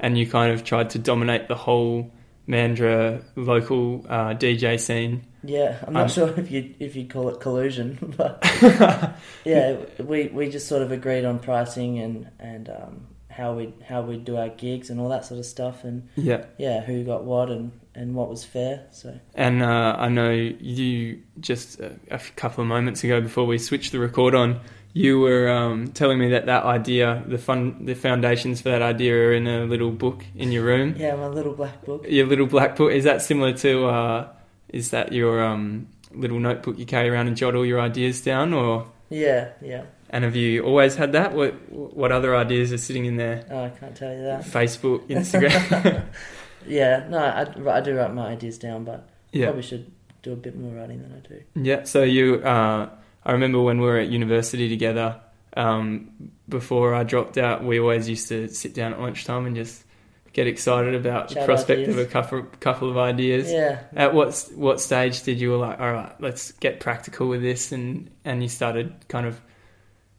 and 0.00 0.18
you 0.18 0.26
kind 0.26 0.52
of 0.52 0.64
tried 0.64 0.90
to 0.90 0.98
dominate 0.98 1.48
the 1.48 1.54
whole 1.54 2.10
Mandurah 2.48 3.22
local 3.36 4.04
uh, 4.08 4.34
DJ 4.34 4.78
scene. 4.80 5.22
Yeah, 5.44 5.78
I'm 5.86 5.92
not 5.92 6.02
Um, 6.04 6.08
sure 6.08 6.34
if 6.40 6.50
you 6.50 6.74
if 6.80 6.96
you'd 6.96 7.10
call 7.10 7.28
it 7.28 7.40
collusion, 7.40 7.98
but 8.16 8.44
yeah, 9.44 9.76
we 10.00 10.26
we 10.28 10.48
just 10.48 10.66
sort 10.66 10.82
of 10.82 10.90
agreed 10.90 11.24
on 11.24 11.38
pricing 11.38 11.98
and 12.00 12.28
and 12.40 12.68
um, 12.68 13.06
how 13.36 13.54
we 13.54 13.74
how 13.86 14.02
we 14.02 14.16
do 14.16 14.36
our 14.36 14.48
gigs 14.48 14.90
and 14.90 14.98
all 15.00 15.08
that 15.10 15.24
sort 15.24 15.38
of 15.38 15.46
stuff, 15.46 15.84
and 15.84 16.08
Yeah, 16.16 16.44
yeah, 16.58 16.80
who 16.80 17.04
got 17.04 17.24
what 17.24 17.50
and 17.50 17.72
and 17.94 18.14
what 18.14 18.28
was 18.28 18.44
fair. 18.44 18.86
So 18.92 19.18
and 19.34 19.62
uh, 19.62 19.96
I 19.98 20.08
know 20.08 20.30
you 20.30 21.22
just 21.40 21.80
a, 21.80 21.98
a 22.10 22.18
couple 22.36 22.62
of 22.62 22.68
moments 22.68 23.04
ago 23.04 23.20
before 23.20 23.46
we 23.46 23.58
switched 23.58 23.92
the 23.92 23.98
record 23.98 24.34
on, 24.34 24.60
you 24.92 25.20
were 25.20 25.48
um, 25.50 25.88
telling 25.88 26.18
me 26.18 26.30
that 26.30 26.46
that 26.46 26.64
idea, 26.64 27.22
the 27.26 27.36
fun, 27.36 27.84
the 27.84 27.94
foundations 27.94 28.62
for 28.62 28.70
that 28.70 28.80
idea 28.80 29.14
are 29.14 29.32
in 29.34 29.46
a 29.46 29.64
little 29.64 29.90
book 29.90 30.24
in 30.34 30.50
your 30.52 30.64
room. 30.64 30.94
yeah, 30.96 31.14
my 31.14 31.26
little 31.26 31.52
black 31.52 31.84
book. 31.84 32.06
Your 32.08 32.26
little 32.26 32.46
black 32.46 32.76
book 32.76 32.92
is 32.92 33.04
that 33.04 33.20
similar 33.20 33.52
to? 33.52 33.86
Uh, 33.86 34.28
is 34.70 34.90
that 34.90 35.12
your 35.12 35.44
um, 35.44 35.88
little 36.12 36.40
notebook 36.40 36.78
you 36.78 36.86
carry 36.86 37.08
around 37.08 37.28
and 37.28 37.36
jot 37.36 37.54
all 37.54 37.66
your 37.66 37.80
ideas 37.80 38.22
down, 38.22 38.54
or 38.54 38.86
Yeah, 39.10 39.50
yeah, 39.62 39.84
And 40.10 40.24
have 40.24 40.36
you 40.36 40.62
always 40.64 40.94
had 40.94 41.12
that? 41.12 41.34
What 41.34 41.54
what 41.72 42.12
other 42.12 42.36
ideas 42.36 42.72
are 42.72 42.78
sitting 42.78 43.06
in 43.06 43.16
there? 43.16 43.44
Oh, 43.50 43.64
I 43.64 43.70
can't 43.70 43.96
tell 43.96 44.12
you 44.14 44.22
that. 44.22 44.44
Facebook, 44.44 45.06
Instagram. 45.08 46.04
Yeah, 46.68 47.06
no, 47.08 47.18
I, 47.18 47.76
I 47.76 47.80
do 47.80 47.94
write 47.96 48.12
my 48.12 48.26
ideas 48.26 48.58
down, 48.58 48.82
but 48.82 49.08
yeah, 49.30 49.46
probably 49.46 49.62
should 49.62 49.88
do 50.22 50.32
a 50.32 50.36
bit 50.36 50.56
more 50.56 50.72
writing 50.74 51.00
than 51.00 51.12
I 51.12 51.28
do. 51.28 51.42
yeah. 51.54 51.84
So 51.84 52.02
you, 52.02 52.36
uh, 52.42 52.88
I 53.24 53.32
remember 53.32 53.60
when 53.60 53.78
we 53.80 53.86
were 53.86 53.98
at 53.98 54.08
university 54.08 54.68
together. 54.68 55.20
Um, 55.56 56.32
before 56.48 56.92
I 56.92 57.04
dropped 57.04 57.38
out, 57.38 57.62
we 57.64 57.78
always 57.78 58.08
used 58.08 58.28
to 58.28 58.48
sit 58.48 58.74
down 58.74 58.92
at 58.92 59.00
lunchtime 59.00 59.46
and 59.46 59.54
just 59.54 59.84
get 60.32 60.46
excited 60.48 60.94
about 60.94 61.28
the 61.28 61.44
prospect 61.44 61.82
ideas. 61.82 61.96
of 61.96 61.98
a 62.04 62.06
couple 62.06 62.42
couple 62.58 62.90
of 62.90 62.98
ideas. 62.98 63.50
Yeah. 63.50 63.78
At 63.94 64.12
what 64.12 64.34
what 64.56 64.80
stage 64.80 65.22
did 65.22 65.40
you 65.40 65.50
were 65.52 65.58
like, 65.58 65.78
all 65.80 65.92
right, 65.92 66.12
let's 66.20 66.50
get 66.52 66.80
practical 66.80 67.28
with 67.28 67.42
this, 67.42 67.70
and 67.70 68.10
and 68.24 68.42
you 68.42 68.48
started 68.48 68.92
kind 69.08 69.26
of 69.26 69.40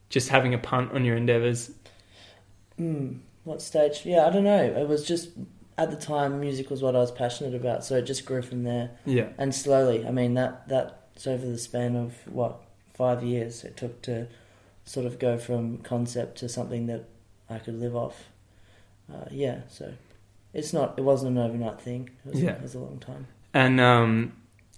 just 0.09 0.29
having 0.29 0.53
a 0.53 0.57
punt 0.57 0.91
on 0.93 1.05
your 1.05 1.15
endeavors? 1.15 1.71
Mm, 2.79 3.19
what 3.43 3.61
stage? 3.61 4.01
Yeah, 4.05 4.25
I 4.27 4.29
don't 4.29 4.43
know. 4.43 4.63
It 4.63 4.87
was 4.87 5.05
just 5.07 5.29
at 5.77 5.89
the 5.91 5.97
time, 5.97 6.39
music 6.39 6.69
was 6.69 6.81
what 6.81 6.95
I 6.95 6.99
was 6.99 7.11
passionate 7.11 7.53
about, 7.55 7.83
so 7.85 7.95
it 7.97 8.03
just 8.03 8.25
grew 8.25 8.41
from 8.41 8.63
there. 8.63 8.91
Yeah, 9.05 9.29
And 9.37 9.53
slowly, 9.53 10.05
I 10.07 10.11
mean 10.11 10.33
that 10.35 10.67
that's 10.67 11.27
over 11.27 11.45
the 11.45 11.57
span 11.57 11.95
of 11.95 12.13
what 12.27 12.61
five 12.93 13.23
years 13.23 13.63
it 13.63 13.77
took 13.77 14.01
to 14.03 14.27
sort 14.85 15.05
of 15.05 15.19
go 15.19 15.37
from 15.37 15.77
concept 15.79 16.37
to 16.39 16.49
something 16.49 16.87
that 16.87 17.05
I 17.49 17.59
could 17.59 17.79
live 17.79 17.95
off. 17.95 18.25
Uh, 19.11 19.25
yeah, 19.31 19.59
so 19.69 19.93
it's 20.53 20.73
not. 20.73 20.97
It 20.97 21.03
wasn't 21.03 21.37
an 21.37 21.43
overnight 21.43 21.79
thing. 21.81 22.09
It 22.25 22.31
was, 22.33 22.41
Yeah. 22.41 22.51
it 22.51 22.61
was 22.61 22.75
a 22.75 22.79
long 22.79 22.99
time. 22.99 23.27
and 23.53 23.79
um, 23.79 24.33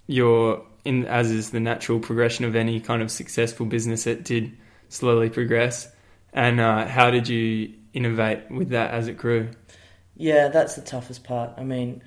your 0.06 0.64
in 0.84 1.04
as 1.06 1.30
is 1.30 1.50
the 1.50 1.60
natural 1.60 2.00
progression 2.00 2.44
of 2.46 2.56
any 2.56 2.80
kind 2.80 3.02
of 3.02 3.10
successful 3.10 3.66
business, 3.66 4.06
it 4.06 4.24
did 4.24 4.52
slowly 4.90 5.30
progress. 5.30 5.90
And 6.32 6.60
uh, 6.60 6.86
how 6.86 7.10
did 7.10 7.28
you 7.28 7.72
innovate 7.94 8.50
with 8.50 8.68
that 8.70 8.92
as 8.92 9.08
it 9.08 9.16
grew? 9.16 9.48
Yeah, 10.16 10.48
that's 10.48 10.74
the 10.74 10.82
toughest 10.82 11.24
part. 11.24 11.52
I 11.56 11.64
mean, 11.64 12.02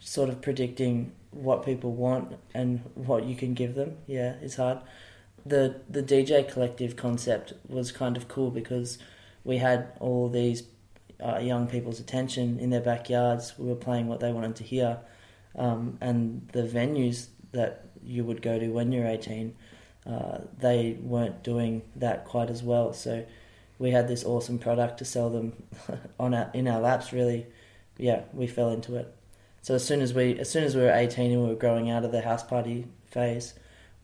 sort 0.00 0.28
of 0.28 0.42
predicting 0.42 1.12
what 1.30 1.64
people 1.64 1.92
want 1.92 2.36
and 2.54 2.80
what 2.94 3.24
you 3.24 3.34
can 3.34 3.54
give 3.54 3.74
them. 3.74 3.96
Yeah, 4.06 4.34
it's 4.42 4.56
hard. 4.56 4.80
The 5.46 5.80
the 5.88 6.02
DJ 6.02 6.46
collective 6.46 6.96
concept 6.96 7.54
was 7.66 7.92
kind 7.92 8.16
of 8.16 8.28
cool 8.28 8.50
because 8.50 8.98
we 9.42 9.56
had 9.56 9.92
all 10.00 10.28
these 10.28 10.64
uh, 11.24 11.38
young 11.38 11.66
people's 11.66 11.98
attention 11.98 12.58
in 12.58 12.70
their 12.70 12.80
backyards. 12.80 13.54
We 13.58 13.68
were 13.68 13.74
playing 13.74 14.06
what 14.06 14.20
they 14.20 14.32
wanted 14.32 14.56
to 14.56 14.64
hear, 14.64 14.98
um, 15.56 15.96
and 16.00 16.48
the 16.52 16.62
venues 16.62 17.28
that 17.52 17.86
you 18.02 18.24
would 18.24 18.42
go 18.42 18.58
to 18.58 18.68
when 18.68 18.92
you're 18.92 19.06
18, 19.06 19.54
uh, 20.06 20.38
they 20.58 20.98
weren't 21.02 21.42
doing 21.42 21.82
that 21.96 22.24
quite 22.24 22.50
as 22.50 22.62
well. 22.62 22.92
So 22.92 23.24
we 23.78 23.90
had 23.90 24.08
this 24.08 24.24
awesome 24.24 24.58
product 24.58 24.98
to 24.98 25.04
sell 25.04 25.30
them 25.30 25.62
on 26.20 26.34
our, 26.34 26.50
in 26.54 26.68
our 26.68 26.80
laps. 26.80 27.12
Really, 27.12 27.46
yeah, 27.98 28.22
we 28.32 28.46
fell 28.46 28.70
into 28.70 28.96
it. 28.96 29.14
So 29.62 29.74
as 29.74 29.84
soon 29.84 30.00
as 30.00 30.14
we 30.14 30.38
as 30.38 30.48
soon 30.48 30.64
as 30.64 30.74
we 30.74 30.82
were 30.82 30.90
18 30.92 31.32
and 31.32 31.42
we 31.42 31.48
were 31.50 31.54
growing 31.54 31.90
out 31.90 32.04
of 32.04 32.12
the 32.12 32.22
house 32.22 32.42
party 32.42 32.86
phase, 33.10 33.52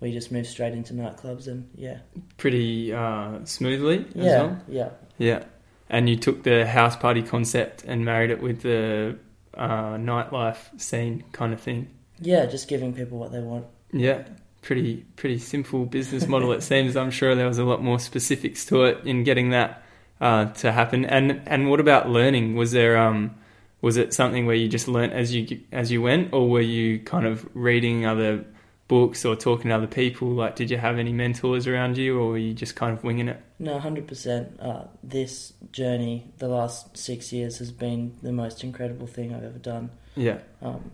we 0.01 0.13
just 0.13 0.31
moved 0.31 0.49
straight 0.49 0.75
into 0.75 0.93
nightclubs 0.93 1.47
and 1.47 1.69
yeah, 1.75 1.99
Pretty 2.37 2.93
uh, 2.93 3.39
smoothly 3.45 4.01
as 4.11 4.15
yeah, 4.15 4.43
well. 4.43 4.63
yeah. 4.69 4.89
Yeah, 5.19 5.45
and 5.89 6.11
you 6.11 6.17
took 6.17 6.43
the 6.43 6.67
house 6.67 6.95
party 6.95 7.23
concept 7.23 7.85
and 7.85 8.05
married 8.05 8.31
it 8.31 8.43
with 8.43 8.61
the 8.61 9.17
uh, 9.55 9.95
nightlife 9.97 10.79
scene 10.79 11.25
kind 11.33 11.55
of 11.55 11.61
thing. 11.61 11.89
Yeah, 12.21 12.45
just 12.45 12.69
giving 12.69 12.93
people 12.93 13.19
what 13.19 13.33
they 13.33 13.41
want. 13.41 13.65
Yeah, 13.93 14.25
pretty 14.67 14.97
pretty 15.17 15.39
simple 15.39 15.87
business 15.87 16.27
model. 16.27 16.53
it 16.53 16.63
seems. 16.63 16.97
I'm 16.97 17.11
sure 17.11 17.35
there 17.35 17.47
was 17.49 17.59
a 17.59 17.65
lot 17.65 17.83
more 17.83 17.99
specifics 18.01 18.67
to 18.67 18.85
it 18.85 19.07
in 19.07 19.23
getting 19.25 19.51
that 19.51 19.83
uh, 20.21 20.47
to 20.63 20.73
happen. 20.73 21.05
And 21.05 21.41
and 21.47 21.71
what 21.71 21.81
about 21.81 22.09
learning? 22.09 22.57
Was 22.57 22.73
there 22.73 22.97
um 22.99 23.35
was 23.81 23.97
it 23.97 24.13
something 24.13 24.47
where 24.47 24.57
you 24.57 24.69
just 24.69 24.89
learnt 24.89 25.13
as 25.13 25.35
you 25.35 25.61
as 25.73 25.91
you 25.93 26.03
went, 26.03 26.33
or 26.33 26.49
were 26.51 26.61
you 26.61 26.99
kind 27.01 27.27
of 27.27 27.49
reading 27.55 28.05
other 28.07 28.45
books 28.89 29.25
or 29.25 29.35
talking 29.37 29.69
to 29.71 29.75
other 29.77 29.87
people? 29.87 30.29
Like, 30.29 30.55
did 30.57 30.71
you 30.71 30.79
have 30.79 30.99
any 30.99 31.13
mentors 31.13 31.67
around 31.67 31.97
you, 31.97 32.19
or 32.21 32.29
were 32.31 32.39
you 32.39 32.55
just 32.55 32.75
kind 32.77 32.93
of 32.97 33.05
winging 33.05 33.29
it? 33.29 33.41
No, 33.59 33.79
hundred 33.79 34.07
percent. 34.09 34.59
Uh, 34.61 34.85
this 35.03 35.53
journey, 35.73 36.33
the 36.39 36.49
last 36.49 36.97
six 36.97 37.33
years, 37.33 37.59
has 37.59 37.71
been 37.71 38.17
the 38.23 38.33
most 38.33 38.65
incredible 38.65 39.07
thing 39.07 39.35
I've 39.35 39.45
ever 39.45 39.59
done. 39.59 39.91
Yeah, 40.17 40.39
Um, 40.63 40.91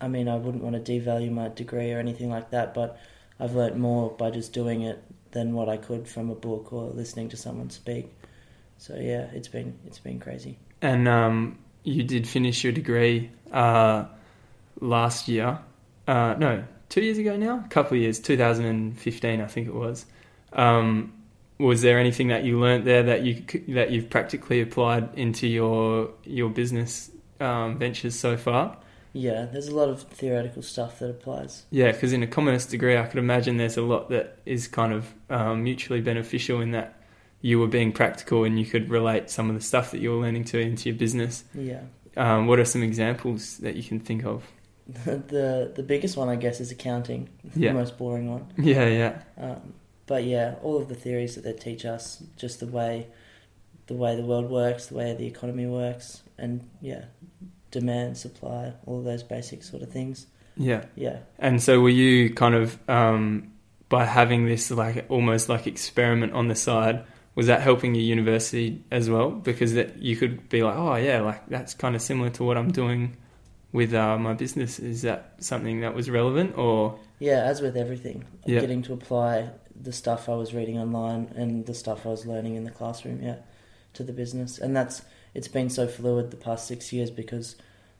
I 0.00 0.08
mean, 0.08 0.28
I 0.28 0.36
wouldn't 0.36 0.62
want 0.62 0.82
to 0.82 0.92
devalue 0.92 1.30
my 1.30 1.48
degree 1.48 1.92
or 1.92 1.98
anything 1.98 2.30
like 2.30 2.50
that, 2.50 2.74
but 2.74 2.98
I've 3.38 3.54
learnt 3.54 3.76
more 3.76 4.10
by 4.10 4.30
just 4.30 4.52
doing 4.52 4.82
it 4.82 5.02
than 5.32 5.54
what 5.54 5.68
I 5.68 5.76
could 5.76 6.08
from 6.08 6.30
a 6.30 6.34
book 6.34 6.72
or 6.72 6.90
listening 6.90 7.28
to 7.30 7.36
someone 7.36 7.70
speak. 7.70 8.12
So 8.78 8.96
yeah, 8.96 9.26
it's 9.32 9.48
been 9.48 9.78
it's 9.86 9.98
been 9.98 10.18
crazy. 10.20 10.58
and 10.82 11.06
um, 11.06 11.58
you 11.84 12.02
did 12.02 12.26
finish 12.26 12.64
your 12.64 12.72
degree 12.72 13.30
uh, 13.52 14.04
last 14.80 15.28
year. 15.28 15.58
Uh, 16.06 16.34
no, 16.38 16.64
two 16.88 17.02
years 17.02 17.18
ago 17.18 17.36
now, 17.36 17.62
a 17.64 17.68
couple 17.68 17.96
of 17.96 18.02
years, 18.02 18.18
2015, 18.18 19.40
I 19.40 19.46
think 19.46 19.68
it 19.68 19.74
was. 19.74 20.06
Um, 20.52 21.12
was 21.58 21.82
there 21.82 21.98
anything 21.98 22.28
that 22.28 22.44
you 22.44 22.58
learnt 22.58 22.84
there 22.86 23.02
that 23.02 23.22
you 23.22 23.44
that 23.74 23.90
you've 23.90 24.08
practically 24.08 24.62
applied 24.62 25.14
into 25.14 25.46
your 25.46 26.10
your 26.24 26.48
business 26.48 27.10
um, 27.38 27.78
ventures 27.78 28.18
so 28.18 28.36
far? 28.36 28.76
Yeah, 29.12 29.46
there's 29.46 29.68
a 29.68 29.74
lot 29.74 29.88
of 29.88 30.02
theoretical 30.02 30.62
stuff 30.62 30.98
that 31.00 31.10
applies. 31.10 31.64
Yeah, 31.70 31.92
because 31.92 32.12
in 32.12 32.22
a 32.22 32.26
commerce 32.26 32.66
degree, 32.66 32.96
I 32.96 33.04
could 33.06 33.18
imagine 33.18 33.56
there's 33.56 33.76
a 33.76 33.82
lot 33.82 34.08
that 34.10 34.38
is 34.46 34.68
kind 34.68 34.92
of 34.92 35.12
um, 35.28 35.64
mutually 35.64 36.00
beneficial 36.00 36.60
in 36.60 36.70
that 36.72 36.96
you 37.40 37.58
were 37.58 37.66
being 37.66 37.90
practical 37.92 38.44
and 38.44 38.58
you 38.58 38.66
could 38.66 38.90
relate 38.90 39.30
some 39.30 39.48
of 39.48 39.54
the 39.56 39.62
stuff 39.62 39.90
that 39.92 40.00
you 40.00 40.10
were 40.10 40.22
learning 40.22 40.44
to 40.44 40.60
into 40.60 40.88
your 40.90 40.98
business. 40.98 41.42
Yeah, 41.54 41.80
Um, 42.16 42.46
what 42.46 42.58
are 42.58 42.64
some 42.64 42.82
examples 42.82 43.58
that 43.58 43.76
you 43.76 43.82
can 43.82 43.98
think 44.00 44.24
of? 44.24 44.44
the 45.04 45.72
the 45.74 45.82
biggest 45.82 46.16
one 46.16 46.28
I 46.28 46.36
guess 46.36 46.60
is 46.60 46.70
accounting, 46.70 47.28
Yeah. 47.56 47.72
the 47.72 47.78
most 47.78 47.96
boring 47.98 48.30
one. 48.30 48.46
Yeah, 48.58 48.86
yeah, 48.88 49.22
Um, 49.38 49.74
but 50.06 50.24
yeah, 50.24 50.56
all 50.62 50.76
of 50.76 50.88
the 50.88 50.94
theories 50.96 51.34
that 51.36 51.44
they 51.44 51.52
teach 51.52 51.84
us, 51.84 52.22
just 52.36 52.60
the 52.60 52.66
way, 52.66 53.06
the 53.86 53.94
way 53.94 54.16
the 54.16 54.24
world 54.24 54.50
works, 54.50 54.86
the 54.86 54.96
way 54.96 55.14
the 55.14 55.26
economy 55.26 55.66
works, 55.66 56.22
and 56.38 56.68
yeah, 56.80 57.04
demand, 57.70 58.16
supply, 58.16 58.72
all 58.86 58.98
of 58.98 59.04
those 59.04 59.22
basic 59.22 59.62
sort 59.62 59.82
of 59.82 59.90
things. 59.90 60.26
yeah. 60.56 60.84
Yeah, 60.96 61.18
And 61.38 61.62
so, 61.62 61.80
were 61.80 61.88
you 61.88 62.34
kind 62.34 62.54
of 62.54 62.78
um, 62.88 63.52
by 63.88 64.04
having 64.04 64.46
this 64.46 64.70
like 64.70 65.06
almost 65.08 65.48
like 65.48 65.66
experiment 65.66 66.32
on 66.32 66.48
the 66.48 66.54
side? 66.54 67.04
Was 67.36 67.46
that 67.46 67.60
helping 67.62 67.94
your 67.94 68.04
university 68.04 68.82
as 68.90 69.08
well? 69.08 69.30
Because 69.30 69.74
that 69.74 69.98
you 70.02 70.16
could 70.16 70.48
be 70.48 70.62
like, 70.62 70.76
oh 70.76 70.96
yeah, 70.96 71.20
like 71.20 71.46
that's 71.48 71.74
kind 71.74 71.94
of 71.94 72.02
similar 72.02 72.30
to 72.30 72.44
what 72.44 72.56
I'm 72.58 72.72
doing 72.72 73.16
with 73.72 73.94
uh, 73.94 74.18
my 74.18 74.34
business. 74.34 74.78
Is 74.80 75.02
that 75.02 75.34
something 75.38 75.80
that 75.82 75.94
was 75.94 76.10
relevant, 76.10 76.58
or 76.58 76.98
yeah. 77.20 77.44
As 77.44 77.60
with 77.62 77.76
everything, 77.76 78.24
Yeah. 78.46 78.60
getting 78.60 78.82
to 78.82 78.92
apply 78.92 79.50
the 79.80 79.92
stuff 79.92 80.28
I 80.28 80.34
was 80.34 80.52
reading 80.52 80.76
online 80.78 81.32
and 81.36 81.64
the 81.64 81.72
stuff 81.74 82.04
I 82.04 82.10
was 82.10 82.26
learning 82.26 82.56
in 82.56 82.64
the 82.64 82.70
classroom, 82.70 83.22
yeah, 83.22 83.36
to 83.94 84.02
the 84.02 84.12
business, 84.12 84.58
and 84.58 84.76
that's 84.76 85.00
it's 85.34 85.48
been 85.48 85.70
so 85.70 85.86
fluid 85.86 86.30
the 86.30 86.36
past 86.36 86.66
six 86.66 86.92
years 86.92 87.10
because 87.10 87.56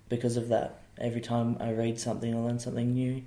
because 0.09 0.37
of 0.37 0.49
that. 0.49 0.81
Every 0.99 1.21
time 1.23 1.57
I 1.61 1.73
read 1.73 1.99
something 1.99 2.35
or 2.35 2.47
learn 2.47 2.59
something 2.59 2.93
new, 2.93 3.23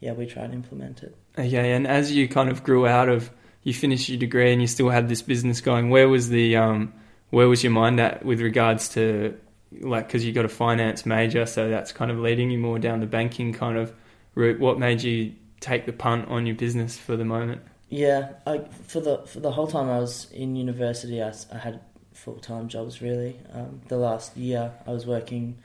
yeah, 0.00 0.12
we 0.12 0.24
try 0.24 0.44
and 0.44 0.54
implement 0.54 1.02
it. 1.02 1.14
Okay, 1.38 1.72
and 1.72 1.86
as 1.86 2.10
you 2.12 2.26
kind 2.26 2.48
of 2.48 2.64
grew 2.64 2.86
out 2.86 3.10
of, 3.10 3.30
you 3.64 3.74
finished 3.74 4.08
your 4.08 4.18
degree 4.18 4.52
and 4.52 4.62
you 4.62 4.66
still 4.66 4.88
had 4.88 5.08
this 5.08 5.20
business 5.20 5.60
going. 5.60 5.90
Where 5.90 6.08
was 6.08 6.30
the, 6.30 6.56
um, 6.56 6.94
where 7.30 7.48
was 7.48 7.62
your 7.62 7.72
mind 7.72 8.00
at 8.00 8.24
with 8.24 8.40
regards 8.40 8.88
to, 8.90 9.36
like, 9.80 10.06
because 10.06 10.24
you 10.24 10.32
got 10.32 10.46
a 10.46 10.48
finance 10.48 11.04
major, 11.04 11.44
so 11.44 11.68
that's 11.68 11.92
kind 11.92 12.10
of 12.10 12.18
leading 12.18 12.50
you 12.50 12.58
more 12.58 12.78
down 12.78 13.00
the 13.00 13.06
banking 13.06 13.52
kind 13.52 13.76
of 13.76 13.92
route. 14.34 14.58
What 14.58 14.78
made 14.78 15.02
you 15.02 15.34
take 15.60 15.84
the 15.84 15.92
punt 15.92 16.28
on 16.28 16.46
your 16.46 16.56
business 16.56 16.96
for 16.96 17.16
the 17.16 17.24
moment? 17.24 17.60
Yeah, 17.90 18.34
I 18.46 18.60
for 18.86 19.00
the 19.00 19.18
for 19.26 19.40
the 19.40 19.50
whole 19.50 19.66
time 19.66 19.88
I 19.88 19.98
was 19.98 20.30
in 20.30 20.56
university, 20.56 21.22
I 21.22 21.32
had 21.56 21.80
full 22.24 22.38
time 22.40 22.68
jobs. 22.68 23.00
Really, 23.02 23.36
um, 23.52 23.80
the 23.88 23.96
last 23.96 24.36
year 24.36 24.72
I 24.86 24.90
was 24.92 25.06
working 25.06 25.56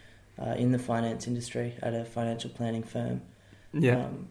uh, 0.42 0.56
in 0.58 0.72
the 0.72 0.80
finance 0.80 1.28
industry 1.28 1.74
at 1.82 1.94
a 1.94 2.04
financial 2.06 2.50
planning 2.50 2.84
firm. 2.84 3.22
Yeah, 3.74 4.06
Um, 4.06 4.28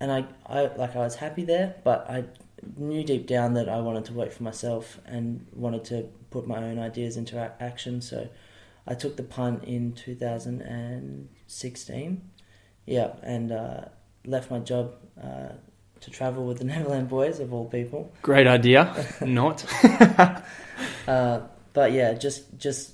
and 0.00 0.10
I, 0.12 0.24
I 0.46 0.66
like 0.76 0.94
I 0.96 1.00
was 1.00 1.16
happy 1.16 1.44
there, 1.44 1.74
but 1.84 2.08
I 2.08 2.24
knew 2.76 3.04
deep 3.04 3.26
down 3.26 3.54
that 3.54 3.68
I 3.68 3.80
wanted 3.80 4.04
to 4.06 4.12
work 4.14 4.32
for 4.32 4.42
myself 4.42 4.98
and 5.06 5.46
wanted 5.54 5.84
to 5.86 6.08
put 6.30 6.46
my 6.46 6.58
own 6.58 6.78
ideas 6.78 7.16
into 7.16 7.38
action. 7.60 8.00
So 8.00 8.28
I 8.86 8.94
took 8.94 9.16
the 9.16 9.22
punt 9.22 9.64
in 9.64 9.92
2016. 9.92 12.22
Yeah, 12.86 13.12
and 13.22 13.52
uh, 13.52 13.80
left 14.24 14.50
my 14.50 14.58
job 14.60 14.94
uh, 15.22 15.50
to 16.00 16.10
travel 16.10 16.46
with 16.46 16.58
the 16.58 16.64
Neverland 16.64 17.08
Boys 17.08 17.38
of 17.40 17.52
all 17.52 17.66
people. 17.66 18.10
great 18.22 18.46
idea. 18.46 19.06
Not. 19.20 19.64
Uh, 21.08 21.40
but 21.72 21.92
yeah, 21.92 22.12
just 22.12 22.58
just 22.58 22.92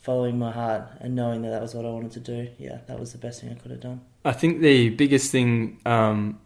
following 0.00 0.38
my 0.38 0.50
heart 0.50 0.88
and 1.00 1.14
knowing 1.14 1.42
that 1.42 1.50
that 1.50 1.60
was 1.60 1.74
what 1.74 1.84
I 1.84 1.90
wanted 1.90 2.12
to 2.12 2.20
do. 2.20 2.48
Yeah, 2.58 2.78
that 2.86 2.98
was 2.98 3.12
the 3.12 3.18
best 3.18 3.42
thing 3.42 3.50
I 3.50 3.54
could 3.54 3.70
have 3.70 3.80
done. 3.80 4.00
I 4.24 4.32
think 4.32 4.60
the 4.60 4.88
biggest 4.88 5.30
thing, 5.30 5.78
um, 5.84 6.40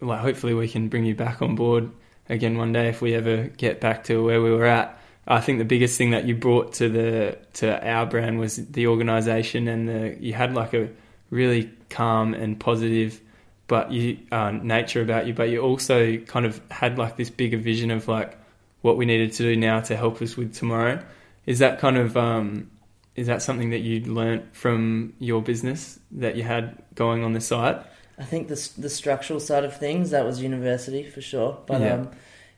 like 0.00 0.20
hopefully 0.20 0.54
we 0.54 0.68
can 0.68 0.88
bring 0.88 1.04
you 1.04 1.14
back 1.14 1.42
on 1.42 1.56
board 1.56 1.90
again 2.28 2.56
one 2.56 2.72
day 2.72 2.88
if 2.88 3.02
we 3.02 3.14
ever 3.14 3.48
get 3.48 3.80
back 3.80 4.04
to 4.04 4.24
where 4.24 4.40
we 4.40 4.52
were 4.52 4.66
at. 4.66 4.98
I 5.26 5.40
think 5.40 5.58
the 5.58 5.64
biggest 5.64 5.98
thing 5.98 6.10
that 6.10 6.26
you 6.26 6.36
brought 6.36 6.74
to 6.74 6.88
the 6.88 7.38
to 7.54 7.86
our 7.86 8.06
brand 8.06 8.38
was 8.38 8.56
the 8.56 8.86
organisation 8.86 9.66
and 9.66 9.88
the 9.88 10.16
you 10.20 10.32
had 10.32 10.54
like 10.54 10.74
a 10.74 10.90
really 11.30 11.70
calm 11.90 12.34
and 12.34 12.60
positive 12.60 13.20
but 13.66 13.90
you 13.90 14.18
uh, 14.30 14.50
nature 14.50 15.00
about 15.00 15.26
you 15.26 15.32
but 15.34 15.48
you 15.48 15.60
also 15.60 16.18
kind 16.18 16.44
of 16.46 16.60
had 16.70 16.98
like 16.98 17.16
this 17.16 17.30
bigger 17.30 17.56
vision 17.56 17.90
of 17.90 18.06
like 18.06 18.38
what 18.84 18.98
we 18.98 19.06
needed 19.06 19.32
to 19.32 19.42
do 19.42 19.56
now 19.56 19.80
to 19.80 19.96
help 19.96 20.20
us 20.20 20.36
with 20.36 20.54
tomorrow 20.54 21.02
is 21.46 21.58
that 21.60 21.78
kind 21.78 21.96
of 21.96 22.16
um, 22.16 22.70
is 23.16 23.26
that 23.28 23.40
something 23.40 23.70
that 23.70 23.78
you 23.78 24.00
learnt 24.00 24.54
from 24.54 25.14
your 25.18 25.40
business 25.40 25.98
that 26.10 26.36
you 26.36 26.42
had 26.42 26.76
going 26.94 27.24
on 27.24 27.32
the 27.32 27.40
site 27.40 27.78
I 28.18 28.24
think 28.24 28.48
the 28.48 28.70
the 28.78 28.90
structural 28.90 29.40
side 29.40 29.64
of 29.64 29.76
things 29.76 30.10
that 30.10 30.24
was 30.24 30.40
university 30.40 31.02
for 31.02 31.20
sure, 31.20 31.58
but 31.66 31.80
Yeah. 31.80 31.94
um, 31.94 32.10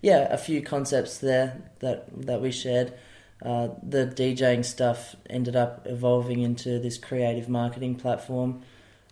yeah, 0.03 0.27
a 0.31 0.37
few 0.37 0.61
concepts 0.63 1.19
there 1.19 1.63
that 1.79 1.99
that 2.27 2.41
we 2.43 2.51
shared. 2.51 2.93
Uh, 3.43 3.69
the 3.83 4.07
DJing 4.07 4.65
stuff 4.65 5.17
ended 5.31 5.57
up 5.57 5.87
evolving 5.87 6.41
into 6.41 6.79
this 6.79 6.99
creative 6.99 7.49
marketing 7.49 7.95
platform. 7.95 8.63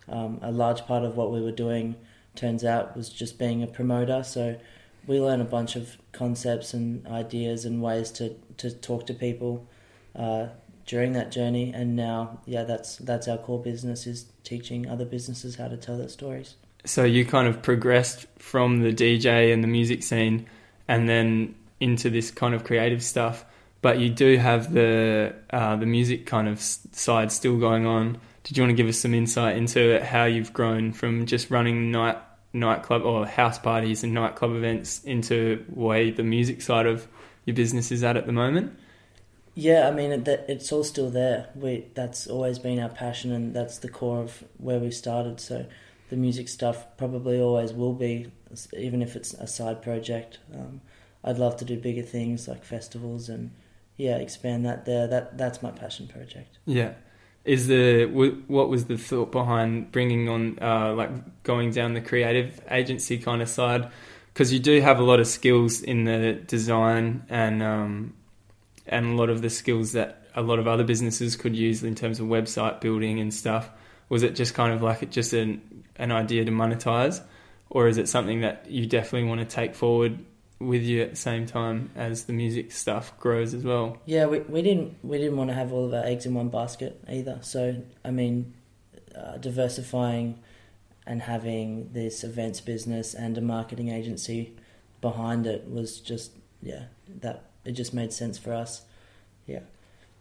Um, 0.07 0.39
a 0.41 0.51
large 0.51 0.81
part 0.85 1.03
of 1.03 1.15
what 1.17 1.31
we 1.31 1.41
were 1.41 1.57
doing, 1.65 1.95
turns 2.35 2.63
out, 2.63 2.95
was 2.95 3.09
just 3.09 3.39
being 3.39 3.63
a 3.63 3.67
promoter. 3.67 4.23
So 4.23 4.55
we 5.07 5.19
learn 5.19 5.41
a 5.41 5.45
bunch 5.45 5.75
of 5.75 5.97
concepts 6.11 6.73
and 6.73 7.05
ideas 7.07 7.65
and 7.65 7.81
ways 7.81 8.11
to, 8.11 8.35
to 8.57 8.71
talk 8.71 9.05
to 9.07 9.13
people 9.13 9.67
uh, 10.15 10.47
during 10.85 11.13
that 11.13 11.31
journey. 11.31 11.71
And 11.73 11.95
now, 11.95 12.39
yeah, 12.45 12.63
that's 12.63 12.97
that's 12.97 13.27
our 13.27 13.37
core 13.37 13.61
business 13.61 14.07
is 14.07 14.25
teaching 14.43 14.89
other 14.89 15.05
businesses 15.05 15.55
how 15.55 15.67
to 15.67 15.77
tell 15.77 15.97
their 15.97 16.09
stories. 16.09 16.55
so 16.85 17.03
you 17.03 17.25
kind 17.25 17.47
of 17.47 17.61
progressed 17.61 18.27
from 18.37 18.81
the 18.81 18.93
DJ 18.93 19.51
and 19.51 19.63
the 19.63 19.67
music 19.67 20.03
scene 20.03 20.45
and 20.87 21.09
then 21.09 21.55
into 21.79 22.09
this 22.09 22.31
kind 22.31 22.53
of 22.53 22.63
creative 22.63 23.03
stuff 23.03 23.43
but 23.81 23.99
you 23.99 24.09
do 24.09 24.37
have 24.37 24.73
the 24.73 25.33
uh, 25.49 25.75
the 25.75 25.85
music 25.85 26.25
kind 26.25 26.47
of 26.47 26.61
side 26.61 27.31
still 27.31 27.57
going 27.57 27.85
on 27.85 28.17
did 28.43 28.55
you 28.55 28.63
want 28.63 28.69
to 28.69 28.75
give 28.75 28.87
us 28.87 28.99
some 28.99 29.13
insight 29.13 29.57
into 29.57 30.03
how 30.03 30.25
you've 30.25 30.53
grown 30.53 30.93
from 30.93 31.25
just 31.25 31.49
running 31.49 31.91
night 31.91 32.17
nightclub 32.55 33.03
or 33.03 33.25
house 33.25 33.59
parties 33.59 34.03
and 34.03 34.13
nightclub 34.13 34.51
events 34.55 35.03
into 35.03 35.63
way 35.69 36.09
the 36.09 36.23
music 36.23 36.61
side 36.61 36.85
of 36.85 37.07
your 37.45 37.55
business 37.55 37.91
is 37.91 38.03
at 38.03 38.17
at 38.17 38.25
the 38.25 38.31
moment 38.31 38.77
Yeah, 39.53 39.87
I 39.87 39.91
mean, 39.91 40.23
that, 40.23 40.45
it's 40.49 40.71
all 40.71 40.83
still 40.83 41.09
there. 41.09 41.49
We 41.55 41.85
that's 41.93 42.27
always 42.27 42.59
been 42.59 42.79
our 42.79 42.89
passion, 42.89 43.31
and 43.31 43.55
that's 43.55 43.77
the 43.77 43.87
core 43.87 44.21
of 44.21 44.43
where 44.57 44.79
we 44.79 44.91
started. 44.91 45.39
So, 45.39 45.65
the 46.09 46.17
music 46.17 46.49
stuff 46.49 46.85
probably 46.97 47.39
always 47.39 47.71
will 47.71 47.93
be, 47.93 48.31
even 48.73 49.01
if 49.01 49.15
it's 49.15 49.33
a 49.33 49.47
side 49.47 49.81
project. 49.81 50.39
Um, 50.53 50.81
I'd 51.23 51.37
love 51.37 51.55
to 51.57 51.65
do 51.65 51.77
bigger 51.77 52.03
things 52.03 52.47
like 52.47 52.65
festivals 52.65 53.29
and 53.29 53.51
yeah, 53.97 54.17
expand 54.17 54.65
that 54.65 54.85
there. 54.85 55.07
That 55.07 55.37
that's 55.37 55.63
my 55.63 55.71
passion 55.71 56.07
project. 56.07 56.59
Yeah. 56.65 56.93
Is 57.45 57.67
the 57.67 58.05
what 58.05 58.69
was 58.69 58.85
the 58.85 58.97
thought 58.97 59.31
behind 59.31 59.91
bringing 59.91 60.27
on 60.29 60.57
uh, 60.59 60.93
like 60.93 61.43
going 61.43 61.71
down 61.71 61.93
the 61.93 62.01
creative 62.01 62.59
agency 62.69 63.19
kind 63.19 63.41
of 63.41 63.47
side? 63.49 63.91
Because 64.33 64.51
you 64.51 64.59
do 64.59 64.81
have 64.81 64.99
a 64.99 65.03
lot 65.03 65.19
of 65.19 65.27
skills 65.27 65.81
in 65.81 66.05
the 66.05 66.33
design 66.33 67.23
and 67.29 67.61
um, 67.61 68.13
and 68.87 69.05
a 69.05 69.15
lot 69.15 69.29
of 69.29 69.43
the 69.43 69.51
skills 69.51 69.91
that 69.91 70.23
a 70.33 70.41
lot 70.41 70.57
of 70.57 70.67
other 70.67 70.83
businesses 70.83 71.35
could 71.35 71.55
use 71.55 71.83
in 71.83 71.93
terms 71.93 72.19
of 72.19 72.27
website 72.27 72.81
building 72.81 73.19
and 73.19 73.33
stuff. 73.33 73.69
Was 74.09 74.23
it 74.23 74.35
just 74.35 74.53
kind 74.55 74.73
of 74.73 74.81
like 74.81 75.09
just 75.11 75.33
an 75.33 75.83
an 75.97 76.11
idea 76.11 76.45
to 76.45 76.51
monetize, 76.51 77.21
or 77.69 77.87
is 77.87 77.97
it 77.97 78.09
something 78.09 78.41
that 78.41 78.65
you 78.69 78.87
definitely 78.87 79.29
want 79.29 79.41
to 79.41 79.45
take 79.45 79.75
forward 79.75 80.19
with 80.67 80.83
you 80.83 81.01
at 81.01 81.11
the 81.11 81.15
same 81.15 81.45
time 81.45 81.89
as 81.95 82.25
the 82.25 82.33
music 82.33 82.71
stuff 82.71 83.17
grows 83.19 83.53
as 83.53 83.63
well? 83.63 83.97
Yeah, 84.05 84.25
we, 84.25 84.39
we 84.39 84.61
didn't 84.61 84.97
we 85.03 85.17
didn't 85.17 85.37
want 85.37 85.49
to 85.49 85.53
have 85.53 85.71
all 85.71 85.85
of 85.85 85.93
our 85.93 86.03
eggs 86.03 86.25
in 86.25 86.33
one 86.33 86.49
basket 86.49 87.01
either. 87.09 87.39
So 87.41 87.81
I 88.03 88.11
mean, 88.11 88.53
uh, 89.15 89.37
diversifying 89.37 90.39
and 91.07 91.21
having 91.21 91.91
this 91.93 92.23
events 92.23 92.61
business 92.61 93.13
and 93.13 93.37
a 93.37 93.41
marketing 93.41 93.89
agency 93.89 94.55
behind 95.01 95.45
it 95.45 95.69
was 95.69 95.99
just 95.99 96.31
yeah 96.61 96.85
that 97.21 97.43
it 97.63 97.71
just 97.71 97.93
made 97.93 98.13
sense 98.13 98.37
for 98.37 98.53
us. 98.53 98.83
Yeah, 99.47 99.61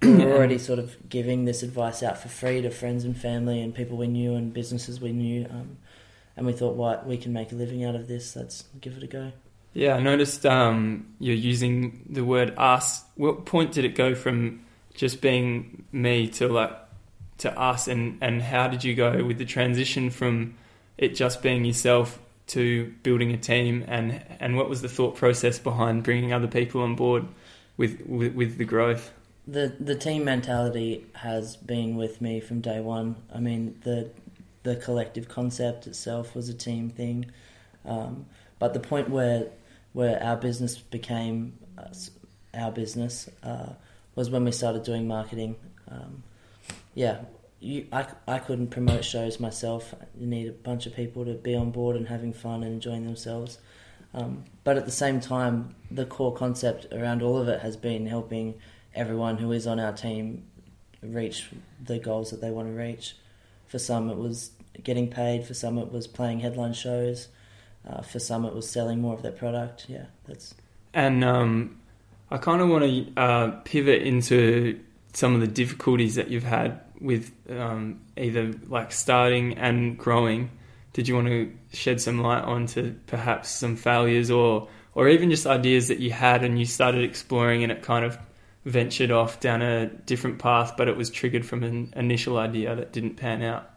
we 0.03 0.25
were 0.25 0.33
already 0.37 0.59
sort 0.59 0.79
of 0.79 1.09
giving 1.09 1.45
this 1.45 1.63
advice 1.63 2.03
out 2.03 2.19
for 2.19 2.29
free 2.29 2.63
to 2.63 2.71
friends 2.71 3.05
and 3.05 3.17
family 3.17 3.61
and 3.61 3.75
people 3.75 3.97
we 3.97 4.07
knew 4.07 4.35
and 4.35 4.53
businesses 4.53 5.01
we 5.01 5.13
knew, 5.13 5.47
um, 5.51 5.79
and 6.37 6.47
we 6.47 6.53
thought, 6.53 6.75
what 6.75 7.07
we 7.07 7.17
can 7.17 7.33
make 7.33 7.53
a 7.53 7.55
living 7.55 7.85
out 7.85 7.95
of 7.95 8.09
this. 8.09 8.37
Let's 8.37 8.65
give 8.81 8.97
it 8.97 9.03
a 9.03 9.07
go. 9.07 9.33
Yeah, 9.75 9.97
I 9.97 10.01
noticed 10.01 10.47
um, 10.47 11.15
you're 11.19 11.35
using 11.35 12.07
the 12.09 12.25
word 12.25 12.55
us. 12.57 13.03
What 13.17 13.45
point 13.45 13.73
did 13.73 13.85
it 13.85 13.95
go 13.95 14.15
from 14.15 14.65
just 14.95 15.21
being 15.21 15.85
me 15.93 16.29
to 16.29 16.49
like 16.49 16.73
to 17.39 17.59
us, 17.59 17.89
and 17.89 18.19
and 18.21 18.41
how 18.41 18.69
did 18.69 18.85
you 18.85 18.95
go 18.95 19.25
with 19.25 19.39
the 19.39 19.45
transition 19.45 20.11
from 20.11 20.55
it 20.97 21.17
just 21.17 21.43
being 21.43 21.65
yourself 21.65 22.21
to 22.49 22.95
building 23.03 23.33
a 23.33 23.37
team, 23.37 23.85
and 23.89 24.25
and 24.41 24.57
what 24.57 24.69
was 24.69 24.81
the 24.81 24.89
thought 24.89 25.17
process 25.17 25.59
behind 25.59 26.05
bringing 26.05 26.33
other 26.33 26.49
people 26.49 26.83
on 26.83 26.95
board 26.95 27.27
with 27.77 28.01
with, 28.07 28.35
with 28.35 28.59
the 28.59 28.65
growth? 28.65 29.13
the 29.47 29.75
the 29.79 29.95
team 29.95 30.25
mentality 30.25 31.05
has 31.15 31.57
been 31.57 31.97
with 31.97 32.21
me 32.21 32.41
from 32.41 32.61
day 32.61 32.81
one. 32.81 33.17
I 33.33 33.41
mean 33.41 33.79
the 33.83 34.11
the 34.63 34.77
collective 34.77 35.29
concept 35.29 35.87
itself 35.87 36.35
was 36.35 36.49
a 36.49 36.55
team 36.55 36.89
thing, 36.89 37.27
um, 37.85 38.27
but 38.59 38.73
the 38.73 38.81
point 38.81 39.11
where 39.11 39.49
where 39.95 40.23
our 40.23 40.37
business 40.37 40.77
became 40.77 41.59
uh, 41.79 41.95
our 42.53 42.71
business 42.71 43.31
uh, 43.43 43.71
was 44.15 44.29
when 44.29 44.45
we 44.45 44.53
started 44.53 44.83
doing 44.83 45.09
marketing. 45.09 45.57
Um, 45.91 46.23
yeah, 46.95 47.21
you, 47.61 47.87
I, 47.93 48.07
I 48.29 48.39
couldn't 48.39 48.69
promote 48.69 49.05
shows 49.05 49.41
myself. 49.41 49.95
You 50.19 50.27
need 50.27 50.49
a 50.49 50.53
bunch 50.53 50.87
of 50.87 50.95
people 50.95 51.25
to 51.25 51.35
be 51.35 51.55
on 51.55 51.71
board 51.71 51.97
and 51.97 52.07
having 52.09 52.33
fun 52.33 52.63
and 52.63 52.75
enjoying 52.75 53.05
themselves. 53.05 53.59
Um, 54.13 54.45
but 54.63 54.77
at 54.77 54.85
the 54.85 54.93
same 54.93 55.21
time, 55.21 55.75
the 55.91 56.07
core 56.07 56.35
concept 56.35 56.87
around 56.93 57.23
all 57.23 57.39
of 57.39 57.49
it 57.49 57.61
has 57.61 57.77
been 57.77 58.07
helping 58.07 58.55
everyone 58.95 59.39
who 59.39 59.51
is 59.53 59.67
on 59.67 59.81
our 59.81 59.93
team 59.93 60.45
reach 61.03 61.49
the 61.85 61.99
goals 61.99 62.31
that 62.31 62.41
they 62.41 62.51
want 62.51 62.69
to 62.69 62.75
reach. 62.75 63.17
For 63.67 63.79
some, 63.79 64.11
it 64.11 64.17
was 64.17 64.51
getting 64.83 65.09
paid. 65.09 65.45
For 65.45 65.55
some, 65.55 65.79
it 65.79 65.91
was 65.91 66.07
playing 66.07 66.41
headline 66.41 66.75
shows. 66.75 67.29
Uh, 67.89 68.03
for 68.03 68.19
some, 68.19 68.45
it 68.45 68.55
was 68.55 68.69
selling 68.69 69.01
more 69.01 69.15
of 69.15 69.23
their 69.23 69.33
product. 69.33 69.87
Yeah, 69.89 70.07
that's 70.27 70.55
And 70.95 71.23
um, 71.23 71.81
I 72.31 72.39
kind 72.39 72.63
of 72.63 72.69
want 72.69 72.85
to 72.85 73.21
uh, 73.21 73.51
pivot 73.65 74.03
into 74.03 74.81
some 75.13 75.35
of 75.35 75.41
the 75.41 75.47
difficulties 75.47 76.15
that 76.15 76.29
you've 76.29 76.45
had 76.45 76.81
with 77.01 77.33
um, 77.51 78.01
either 78.17 78.53
like 78.69 78.93
starting 78.93 79.59
and 79.59 79.99
growing. 79.99 80.51
Did 80.93 81.09
you 81.09 81.15
want 81.15 81.29
to 81.29 81.53
shed 81.73 82.01
some 82.01 82.21
light 82.21 82.45
onto 82.45 82.95
perhaps 83.07 83.51
some 83.51 83.77
failures 83.77 84.31
or 84.31 84.69
or 84.95 85.09
even 85.09 85.31
just 85.31 85.47
ideas 85.47 85.89
that 85.89 85.99
you 85.99 86.13
had 86.13 86.45
and 86.45 86.59
you 86.59 86.65
started 86.65 87.03
exploring 87.03 87.65
and 87.65 87.73
it 87.73 87.83
kind 87.83 88.05
of 88.05 88.17
ventured 88.65 89.11
off 89.11 89.41
down 89.41 89.61
a 89.61 89.87
different 89.87 90.39
path, 90.39 90.75
but 90.77 90.89
it 90.89 90.97
was 90.97 91.11
triggered 91.11 91.45
from 91.45 91.63
an 91.65 91.93
initial 91.97 92.39
idea 92.39 92.75
that 92.77 92.93
didn't 92.93 93.17
pan 93.17 93.43
out? 93.43 93.71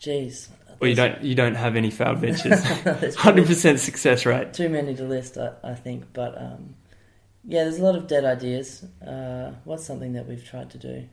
jeez. 0.00 0.48
Or 0.80 0.88
you 0.88 0.94
don't 0.94 1.22
you 1.22 1.34
don't 1.34 1.54
have 1.54 1.76
any 1.76 1.90
failed 1.90 2.18
ventures? 2.18 2.62
Hundred 3.16 3.46
percent 3.46 3.80
success 3.80 4.26
rate. 4.26 4.52
too 4.52 4.68
many 4.68 4.94
to 4.94 5.04
list, 5.04 5.38
I, 5.38 5.52
I 5.62 5.74
think. 5.74 6.12
But 6.12 6.36
um, 6.40 6.74
yeah, 7.44 7.64
there's 7.64 7.78
a 7.78 7.84
lot 7.84 7.96
of 7.96 8.06
dead 8.06 8.24
ideas. 8.24 8.84
Uh, 9.06 9.52
what's 9.64 9.84
something 9.84 10.12
that 10.14 10.26
we've 10.26 10.44
tried 10.44 10.70
to 10.70 10.78
do? 10.78 11.08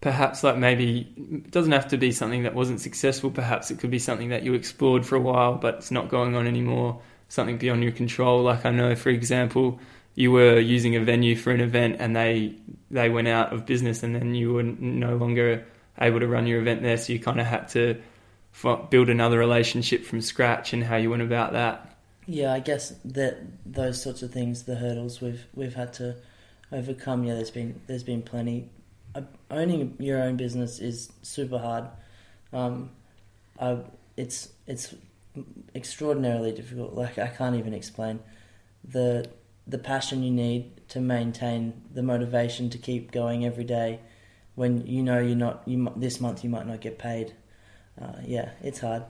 perhaps 0.00 0.42
like 0.42 0.56
maybe 0.56 1.12
it 1.16 1.50
doesn't 1.50 1.72
have 1.72 1.88
to 1.88 1.98
be 1.98 2.10
something 2.12 2.42
that 2.44 2.54
wasn't 2.54 2.80
successful 2.80 3.30
perhaps 3.30 3.70
it 3.70 3.78
could 3.78 3.90
be 3.90 3.98
something 3.98 4.30
that 4.30 4.42
you 4.42 4.54
explored 4.54 5.04
for 5.04 5.16
a 5.16 5.20
while 5.20 5.54
but 5.54 5.74
it's 5.74 5.90
not 5.90 6.08
going 6.08 6.34
on 6.34 6.46
anymore 6.46 7.00
something 7.28 7.58
beyond 7.58 7.82
your 7.82 7.92
control 7.92 8.42
like 8.42 8.64
i 8.64 8.70
know 8.70 8.94
for 8.94 9.10
example 9.10 9.78
you 10.14 10.32
were 10.32 10.58
using 10.58 10.96
a 10.96 11.00
venue 11.00 11.36
for 11.36 11.50
an 11.52 11.60
event 11.60 11.96
and 11.98 12.16
they 12.16 12.54
they 12.90 13.08
went 13.08 13.28
out 13.28 13.52
of 13.52 13.66
business 13.66 14.02
and 14.02 14.14
then 14.14 14.34
you 14.34 14.52
were 14.52 14.62
no 14.62 15.16
longer 15.16 15.64
able 16.00 16.20
to 16.20 16.26
run 16.26 16.46
your 16.46 16.60
event 16.60 16.82
there 16.82 16.96
so 16.96 17.12
you 17.12 17.20
kind 17.20 17.40
of 17.40 17.46
had 17.46 17.68
to 17.68 18.00
build 18.90 19.08
another 19.08 19.38
relationship 19.38 20.04
from 20.04 20.20
scratch 20.20 20.72
and 20.72 20.84
how 20.84 20.96
you 20.96 21.10
went 21.10 21.22
about 21.22 21.52
that 21.52 21.90
Yeah, 22.26 22.52
I 22.52 22.60
guess 22.60 22.94
that 23.04 23.38
those 23.66 24.00
sorts 24.00 24.22
of 24.22 24.32
things, 24.32 24.62
the 24.62 24.76
hurdles 24.76 25.20
we've 25.20 25.46
we've 25.54 25.74
had 25.74 25.92
to 25.94 26.16
overcome. 26.70 27.24
Yeah, 27.24 27.34
there's 27.34 27.50
been 27.50 27.80
there's 27.88 28.04
been 28.04 28.22
plenty. 28.22 28.68
Uh, 29.14 29.22
owning 29.50 29.96
your 29.98 30.22
own 30.22 30.36
business 30.36 30.78
is 30.78 31.10
super 31.22 31.58
hard. 31.58 31.86
Um, 32.52 32.90
I, 33.58 33.78
it's 34.16 34.50
it's 34.66 34.94
extraordinarily 35.74 36.52
difficult. 36.52 36.94
Like 36.94 37.18
I 37.18 37.28
can't 37.28 37.56
even 37.56 37.74
explain 37.74 38.20
the 38.84 39.28
the 39.66 39.78
passion 39.78 40.22
you 40.22 40.30
need 40.30 40.88
to 40.90 41.00
maintain 41.00 41.82
the 41.92 42.02
motivation 42.02 42.70
to 42.70 42.78
keep 42.78 43.10
going 43.10 43.44
every 43.44 43.64
day 43.64 44.00
when 44.60 44.86
you 44.86 45.02
know 45.02 45.18
you're 45.18 45.34
not 45.34 45.62
you 45.64 45.90
this 45.96 46.20
month 46.20 46.44
you 46.44 46.50
might 46.50 46.66
not 46.66 46.82
get 46.82 46.98
paid. 46.98 47.32
Uh, 47.98 48.12
yeah, 48.26 48.50
it's 48.62 48.80
hard, 48.80 49.04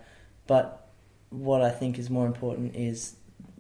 but 0.47 0.87
what 1.31 1.61
I 1.61 1.71
think 1.71 1.99
is 1.99 2.09
more 2.09 2.27
important 2.27 2.77
is 2.77 3.17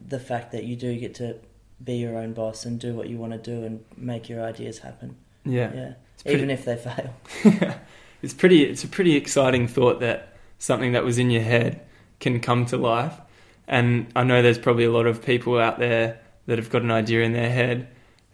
the 0.07 0.21
fact 0.21 0.53
that 0.53 0.63
you 0.63 0.77
do 0.77 0.97
get 0.97 1.17
to 1.17 1.35
be 1.83 1.95
your 1.95 2.17
own 2.17 2.33
boss 2.33 2.65
and 2.65 2.79
do 2.79 2.95
what 2.95 3.09
you 3.09 3.17
want 3.17 3.33
to 3.33 3.39
do 3.39 3.65
and 3.65 3.85
make 3.97 4.29
your 4.29 4.41
ideas 4.41 4.79
happen. 4.79 5.17
Yeah. 5.45 5.73
Yeah, 5.75 5.93
pretty- 6.23 6.39
even 6.39 6.51
if 6.51 6.65
they 6.65 6.77
fail. 6.77 7.13
it's 8.23 8.35
pretty. 8.35 8.63
It's 8.63 8.85
a 8.85 8.89
pretty 8.89 9.17
exciting 9.17 9.67
thought 9.67 9.99
that 9.99 10.37
something 10.59 10.93
that 10.93 11.03
was 11.03 11.19
in 11.19 11.29
your 11.29 11.43
head 11.43 11.81
can 12.21 12.39
come 12.39 12.67
to 12.67 12.77
life. 12.77 13.21
And 13.67 14.07
I 14.15 14.23
know 14.23 14.43
there's 14.43 14.59
probably 14.59 14.85
a 14.85 14.93
lot 14.93 15.07
of 15.07 15.25
people 15.25 15.59
out 15.59 15.81
there 15.81 16.21
that 16.47 16.59
have 16.59 16.71
got 16.71 16.83
an 16.83 16.93
idea 16.93 17.23
in 17.23 17.33
their 17.33 17.51
head. 17.51 17.89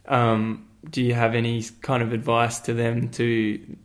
Um, 0.06 0.65
do 0.90 1.02
you 1.02 1.14
have 1.14 1.34
any 1.34 1.62
kind 1.82 2.02
of 2.02 2.12
advice 2.12 2.60
to 2.60 2.74
them 2.74 3.08
to 3.10 3.76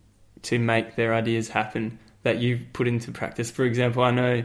to 0.43 0.59
make 0.59 0.95
their 0.95 1.13
ideas 1.13 1.49
happen 1.49 1.99
that 2.23 2.39
you've 2.39 2.73
put 2.73 2.87
into 2.87 3.11
practice? 3.11 3.51
For 3.51 3.65
example, 3.65 4.03
I 4.03 4.11
know 4.11 4.43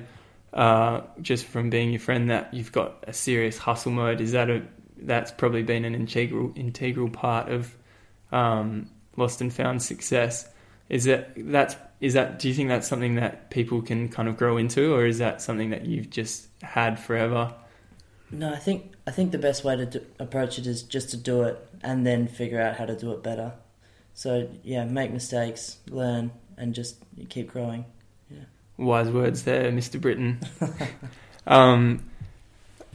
uh, 0.52 1.02
just 1.20 1.46
from 1.46 1.70
being 1.70 1.90
your 1.90 2.00
friend 2.00 2.30
that 2.30 2.52
you've 2.52 2.72
got 2.72 3.04
a 3.06 3.12
serious 3.12 3.58
hustle 3.58 3.92
mode. 3.92 4.20
Is 4.20 4.32
that 4.32 4.50
a 4.50 4.62
that's 4.98 5.30
probably 5.30 5.62
been 5.62 5.84
an 5.84 5.94
integral 5.94 6.52
integral 6.56 7.10
part 7.10 7.50
of 7.50 7.76
um, 8.32 8.90
lost 9.16 9.40
and 9.40 9.52
found 9.52 9.82
success? 9.82 10.48
Is 10.88 11.04
that 11.04 11.32
that's 11.36 11.76
is 12.00 12.14
that 12.14 12.38
do 12.38 12.48
you 12.48 12.54
think 12.54 12.68
that's 12.68 12.88
something 12.88 13.16
that 13.16 13.50
people 13.50 13.82
can 13.82 14.08
kind 14.08 14.28
of 14.28 14.36
grow 14.36 14.56
into, 14.56 14.94
or 14.94 15.06
is 15.06 15.18
that 15.18 15.42
something 15.42 15.70
that 15.70 15.86
you've 15.86 16.10
just 16.10 16.48
had 16.62 16.98
forever? 16.98 17.52
No, 18.30 18.52
I 18.52 18.56
think 18.56 18.92
I 19.06 19.10
think 19.10 19.32
the 19.32 19.38
best 19.38 19.64
way 19.64 19.76
to 19.76 19.86
do, 19.86 20.04
approach 20.18 20.58
it 20.58 20.66
is 20.66 20.82
just 20.82 21.10
to 21.10 21.16
do 21.16 21.42
it 21.42 21.68
and 21.82 22.06
then 22.06 22.26
figure 22.26 22.60
out 22.60 22.76
how 22.76 22.86
to 22.86 22.96
do 22.96 23.12
it 23.12 23.22
better. 23.22 23.52
So 24.14 24.48
yeah, 24.64 24.84
make 24.84 25.12
mistakes, 25.12 25.78
learn, 25.88 26.32
and 26.56 26.74
just 26.74 26.96
keep 27.28 27.52
growing. 27.52 27.84
Wise 28.78 29.08
words 29.08 29.44
there, 29.44 29.70
Mr. 29.72 30.00
Britton. 30.00 30.38
um, 31.46 32.02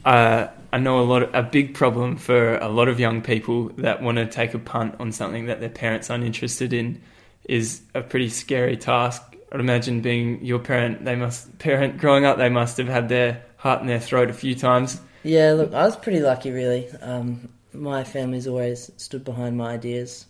uh, 0.04 0.48
I 0.72 0.78
know 0.78 1.00
a 1.00 1.02
lot. 1.02 1.22
Of, 1.24 1.34
a 1.34 1.42
big 1.42 1.74
problem 1.74 2.16
for 2.16 2.56
a 2.56 2.68
lot 2.68 2.88
of 2.88 3.00
young 3.00 3.22
people 3.22 3.70
that 3.78 4.02
want 4.02 4.18
to 4.18 4.26
take 4.26 4.54
a 4.54 4.58
punt 4.58 4.96
on 5.00 5.12
something 5.12 5.46
that 5.46 5.60
their 5.60 5.68
parents 5.68 6.08
aren't 6.10 6.24
interested 6.24 6.72
in 6.72 7.00
is 7.44 7.82
a 7.94 8.02
pretty 8.02 8.28
scary 8.28 8.76
task. 8.76 9.22
I'd 9.50 9.60
imagine 9.60 10.00
being 10.00 10.44
your 10.44 10.60
parent, 10.60 11.04
they 11.04 11.16
must 11.16 11.58
parent 11.58 11.98
growing 11.98 12.24
up, 12.24 12.38
they 12.38 12.48
must 12.48 12.78
have 12.78 12.88
had 12.88 13.08
their 13.08 13.42
heart 13.56 13.80
in 13.80 13.86
their 13.86 14.00
throat 14.00 14.30
a 14.30 14.32
few 14.32 14.54
times. 14.54 15.00
Yeah, 15.22 15.52
look, 15.52 15.72
I 15.72 15.84
was 15.84 15.96
pretty 15.96 16.20
lucky, 16.20 16.50
really. 16.50 16.90
Um, 17.00 17.48
my 17.72 18.04
family's 18.04 18.46
always 18.46 18.90
stood 18.96 19.24
behind 19.24 19.56
my 19.56 19.72
ideas. 19.72 20.26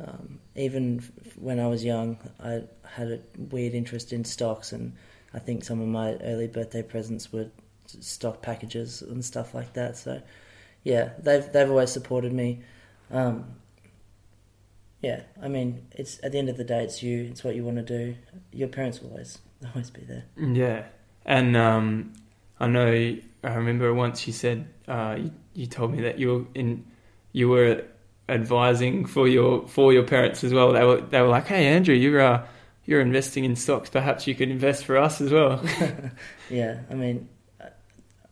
Um, 0.00 0.40
even 0.56 1.04
when 1.36 1.60
I 1.60 1.66
was 1.66 1.84
young, 1.84 2.18
I 2.42 2.62
had 2.88 3.08
a 3.08 3.20
weird 3.38 3.74
interest 3.74 4.12
in 4.12 4.24
stocks, 4.24 4.72
and 4.72 4.94
I 5.34 5.38
think 5.38 5.64
some 5.64 5.80
of 5.80 5.88
my 5.88 6.14
early 6.22 6.46
birthday 6.46 6.82
presents 6.82 7.32
were 7.32 7.48
stock 7.86 8.40
packages 8.40 9.02
and 9.02 9.24
stuff 9.24 9.54
like 9.54 9.74
that. 9.74 9.96
So, 9.96 10.22
yeah, 10.84 11.10
they've 11.18 11.50
they've 11.52 11.70
always 11.70 11.92
supported 11.92 12.32
me. 12.32 12.62
Um, 13.10 13.56
yeah, 15.02 15.22
I 15.42 15.48
mean, 15.48 15.86
it's 15.92 16.18
at 16.22 16.32
the 16.32 16.38
end 16.38 16.48
of 16.48 16.56
the 16.56 16.64
day, 16.64 16.82
it's 16.82 17.02
you. 17.02 17.24
It's 17.24 17.44
what 17.44 17.54
you 17.54 17.64
want 17.64 17.76
to 17.76 17.82
do. 17.82 18.16
Your 18.52 18.68
parents 18.68 19.00
will 19.00 19.10
always 19.10 19.38
always 19.74 19.90
be 19.90 20.02
there. 20.02 20.24
Yeah, 20.36 20.84
and 21.26 21.56
um, 21.56 22.12
I 22.60 22.66
know. 22.68 23.16
I 23.42 23.54
remember 23.54 23.92
once 23.94 24.26
you 24.26 24.32
said 24.34 24.68
uh, 24.86 25.16
you, 25.18 25.32
you 25.54 25.66
told 25.66 25.92
me 25.92 26.02
that 26.02 26.18
you 26.18 26.28
were 26.28 26.44
in 26.54 26.84
you 27.32 27.48
were 27.48 27.84
advising 28.28 29.06
for 29.06 29.26
your 29.26 29.66
for 29.66 29.92
your 29.92 30.04
parents 30.04 30.44
as 30.44 30.52
well. 30.52 30.72
They 30.72 30.84
were 30.84 31.00
they 31.00 31.20
were 31.20 31.28
like, 31.28 31.46
"Hey, 31.46 31.66
Andrew, 31.66 31.94
you're 31.94 32.20
uh, 32.20 32.46
you're 32.84 33.00
investing 33.00 33.44
in 33.44 33.56
stocks. 33.56 33.90
Perhaps 33.90 34.26
you 34.26 34.34
could 34.34 34.50
invest 34.50 34.84
for 34.84 34.96
us 34.96 35.20
as 35.20 35.32
well." 35.32 35.62
Yeah, 36.50 36.80
I 36.90 36.94
mean, 36.94 37.28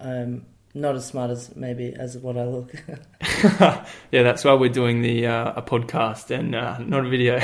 I'm 0.01 0.45
not 0.75 0.97
as 0.97 1.07
smart 1.07 1.31
as 1.31 1.55
maybe 1.55 1.95
as 1.95 2.19
what 2.19 2.37
I 2.37 2.45
look. 2.45 2.73
yeah, 4.11 4.23
that's 4.25 4.45
why 4.45 4.55
we're 4.55 4.71
doing 4.71 5.03
the 5.03 5.27
uh, 5.27 5.53
a 5.57 5.63
podcast 5.63 6.31
and 6.31 6.55
uh, 6.55 6.79
not 6.79 7.07
a 7.07 7.09
video. 7.09 7.41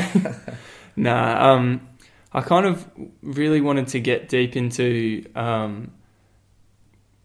nah, 0.96 1.52
um, 1.52 1.88
I 2.32 2.40
kind 2.40 2.66
of 2.66 2.90
really 3.22 3.60
wanted 3.60 3.86
to 3.88 4.00
get 4.00 4.28
deep 4.28 4.56
into 4.56 5.24
um, 5.36 5.92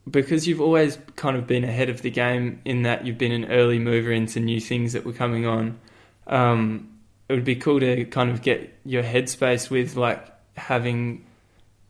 because 0.10 0.48
you've 0.48 0.62
always 0.62 0.98
kind 1.16 1.36
of 1.38 1.46
been 1.48 1.64
ahead 1.64 1.90
of 1.90 2.02
the 2.02 2.10
game 2.10 2.62
in 2.66 2.84
that 2.84 3.06
you've 3.06 3.18
been 3.18 3.32
an 3.32 3.52
early 3.52 3.80
mover 3.80 4.12
into 4.12 4.40
new 4.40 4.60
things 4.60 4.94
that 4.94 5.06
were 5.06 5.14
coming 5.14 5.46
on. 5.46 5.80
Um, 6.28 7.00
it 7.28 7.34
would 7.34 7.46
be 7.46 7.56
cool 7.56 7.80
to 7.80 8.06
kind 8.06 8.32
of 8.32 8.42
get 8.42 8.74
your 8.86 9.04
headspace 9.04 9.70
with 9.70 9.96
like 9.96 10.26
having 10.56 11.26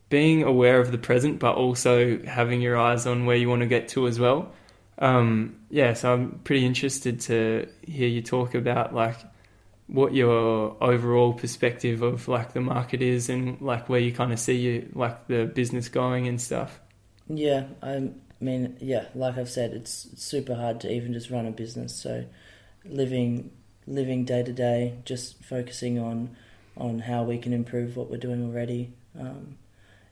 being 0.10 0.44
aware 0.44 0.80
of 0.80 0.92
the 0.92 0.98
present, 0.98 1.40
but 1.40 1.56
also 1.56 2.20
having 2.24 2.62
your 2.62 2.78
eyes 2.78 3.06
on 3.06 3.26
where 3.26 3.36
you 3.36 3.48
want 3.48 3.62
to 3.62 3.68
get 3.68 3.90
to 3.90 4.08
as 4.08 4.20
well. 4.20 4.52
Um, 4.98 5.56
yeah, 5.70 5.94
so 5.94 6.14
I'm 6.14 6.40
pretty 6.44 6.66
interested 6.66 7.22
to 7.22 7.70
hear 7.86 8.08
you 8.08 8.22
talk 8.22 8.56
about 8.56 8.94
like 8.94 9.18
what 9.88 10.14
your 10.14 10.76
overall 10.82 11.34
perspective 11.34 12.02
of 12.02 12.28
like 12.28 12.54
the 12.54 12.62
market 12.62 13.02
is 13.02 13.30
and 13.30 13.62
like 13.62 13.88
where 13.88 14.00
you 14.00 14.12
kind 14.12 14.34
of 14.34 14.40
see 14.40 14.58
you 14.58 14.90
like 14.94 15.28
the 15.28 15.46
business 15.46 15.90
going 15.90 16.28
and 16.28 16.42
stuff. 16.42 16.80
Yeah, 17.30 17.66
I 17.82 18.10
mean, 18.40 18.78
yeah, 18.82 19.06
like 19.14 19.38
I've 19.38 19.50
said, 19.50 19.74
it's 19.74 20.08
super 20.16 20.56
hard 20.56 20.82
to 20.82 20.92
even 20.92 21.14
just 21.14 21.30
run 21.30 21.46
a 21.46 21.52
business. 21.52 21.96
So, 21.96 22.26
living 22.86 23.52
living 23.86 24.26
day 24.26 24.44
to 24.44 24.52
day, 24.52 25.00
just 25.06 25.44
focusing 25.44 26.00
on 26.00 26.36
on 26.76 27.00
how 27.00 27.24
we 27.24 27.38
can 27.38 27.54
improve 27.54 27.96
what 27.96 28.10
we're 28.10 28.18
doing 28.18 28.44
already. 28.44 28.94
Um, 29.20 29.58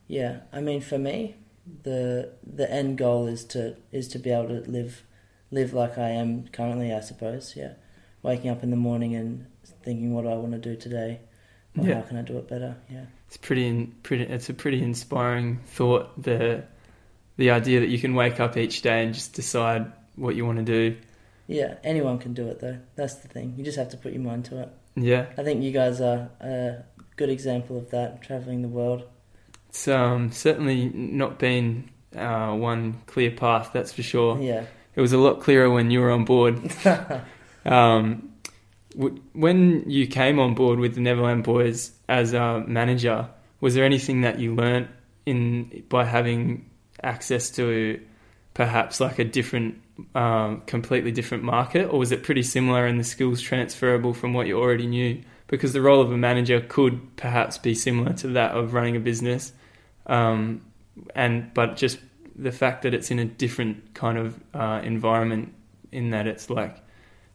yeah, 0.08 0.42
I 0.54 0.62
mean, 0.62 0.82
for 0.82 0.98
me, 0.98 1.36
the 1.84 2.34
the 2.46 2.72
end 2.72 2.98
goal 2.98 3.28
is 3.28 3.44
to 3.46 3.76
is 3.92 4.08
to 4.10 4.20
be 4.20 4.30
able 4.30 4.50
to 4.50 4.70
live 4.70 5.04
live 5.52 5.74
like 5.74 5.98
I 5.98 6.10
am 6.10 6.48
currently. 6.50 6.94
I 6.94 7.00
suppose. 7.00 7.56
Yeah, 7.56 7.74
waking 8.22 8.52
up 8.52 8.64
in 8.64 8.70
the 8.70 8.78
morning 8.78 9.16
and 9.16 9.48
thinking, 9.84 10.14
what 10.14 10.24
do 10.24 10.30
I 10.30 10.36
want 10.36 10.52
to 10.52 10.60
do 10.60 10.76
today? 10.76 11.22
Yeah. 11.76 11.96
How 11.96 12.02
can 12.02 12.18
I 12.18 12.22
do 12.22 12.38
it 12.38 12.48
better? 12.48 12.76
Yeah. 12.90 13.06
It's 13.28 13.38
pretty, 13.38 13.88
pretty. 14.04 14.24
It's 14.24 14.50
a 14.50 14.54
pretty 14.54 14.82
inspiring 14.82 15.60
thought. 15.66 16.22
The 16.22 16.64
the 17.38 17.52
idea 17.52 17.80
that 17.80 17.90
you 17.90 18.00
can 18.00 18.14
wake 18.16 18.40
up 18.40 18.58
each 18.58 18.82
day 18.82 19.04
and 19.04 19.14
just 19.14 19.34
decide 19.34 19.92
what 20.16 20.36
you 20.36 20.46
want 20.46 20.58
to 20.58 20.64
do. 20.66 20.98
Yeah, 21.48 21.76
anyone 21.84 22.20
can 22.20 22.34
do 22.34 22.48
it 22.48 22.60
though. 22.60 22.78
That's 22.96 23.16
the 23.16 23.28
thing. 23.30 23.54
You 23.58 23.64
just 23.64 23.78
have 23.78 23.90
to 23.90 23.98
put 23.98 24.12
your 24.14 24.22
mind 24.22 24.46
to 24.46 24.62
it. 24.64 24.70
Yeah, 24.96 25.28
I 25.38 25.44
think 25.44 25.64
you 25.64 25.72
guys 25.72 26.02
are 26.02 26.30
a 26.42 26.84
good 27.16 27.30
example 27.30 27.78
of 27.78 27.90
that, 27.92 28.22
traveling 28.22 28.62
the 28.64 28.68
world. 28.68 29.04
it's 29.70 29.88
um, 29.88 30.32
certainly 30.32 30.90
not 30.94 31.38
been 31.40 31.90
uh, 32.16 32.54
one 32.56 32.96
clear 33.06 33.32
path. 33.32 33.70
That's 33.74 33.94
for 33.94 34.02
sure. 34.04 34.40
Yeah. 34.42 34.66
It 34.96 35.02
was 35.02 35.14
a 35.14 35.18
lot 35.20 35.42
clearer 35.42 35.70
when 35.70 35.92
you 35.92 36.00
were 36.02 36.12
on 36.12 36.26
board. 36.26 36.60
Um, 37.66 38.32
w- 38.94 39.22
when 39.34 39.90
you 39.90 40.08
came 40.08 40.40
on 40.40 40.54
board 40.56 40.80
with 40.80 40.96
the 40.96 41.02
Neverland 41.02 41.44
Boys 41.44 41.92
as 42.08 42.32
a 42.34 42.64
manager, 42.66 43.28
was 43.60 43.76
there 43.76 43.84
anything 43.84 44.22
that 44.22 44.40
you 44.40 44.56
learnt 44.56 44.88
in 45.26 45.84
by 45.90 46.06
having 46.06 46.70
access 47.04 47.50
to 47.52 48.00
perhaps 48.54 49.00
like 49.00 49.20
a 49.20 49.24
different, 49.24 49.82
um, 50.16 50.62
completely 50.66 51.12
different 51.12 51.44
market, 51.44 51.86
or 51.92 52.00
was 52.00 52.12
it 52.12 52.24
pretty 52.24 52.44
similar 52.44 52.86
and 52.86 53.00
the 53.00 53.04
skills 53.04 53.42
transferable 53.42 54.14
from 54.14 54.34
what 54.34 54.48
you 54.48 54.60
already 54.60 54.88
knew? 54.88 55.22
Because 55.48 55.74
the 55.74 55.82
role 55.82 56.02
of 56.02 56.12
a 56.12 56.18
manager 56.18 56.60
could 56.60 57.16
perhaps 57.16 57.58
be 57.58 57.76
similar 57.76 58.14
to 58.14 58.28
that 58.30 58.52
of 58.52 58.74
running 58.74 58.96
a 58.96 59.00
business, 59.00 59.54
um, 60.08 60.62
and 61.16 61.54
but 61.54 61.78
just 61.78 62.00
the 62.36 62.52
fact 62.52 62.82
that 62.82 62.94
it's 62.94 63.12
in 63.12 63.20
a 63.20 63.26
different 63.26 63.94
kind 63.94 64.18
of 64.18 64.40
uh, 64.54 64.82
environment, 64.84 65.54
in 65.92 66.10
that 66.10 66.28
it's 66.28 66.50
like 66.50 66.78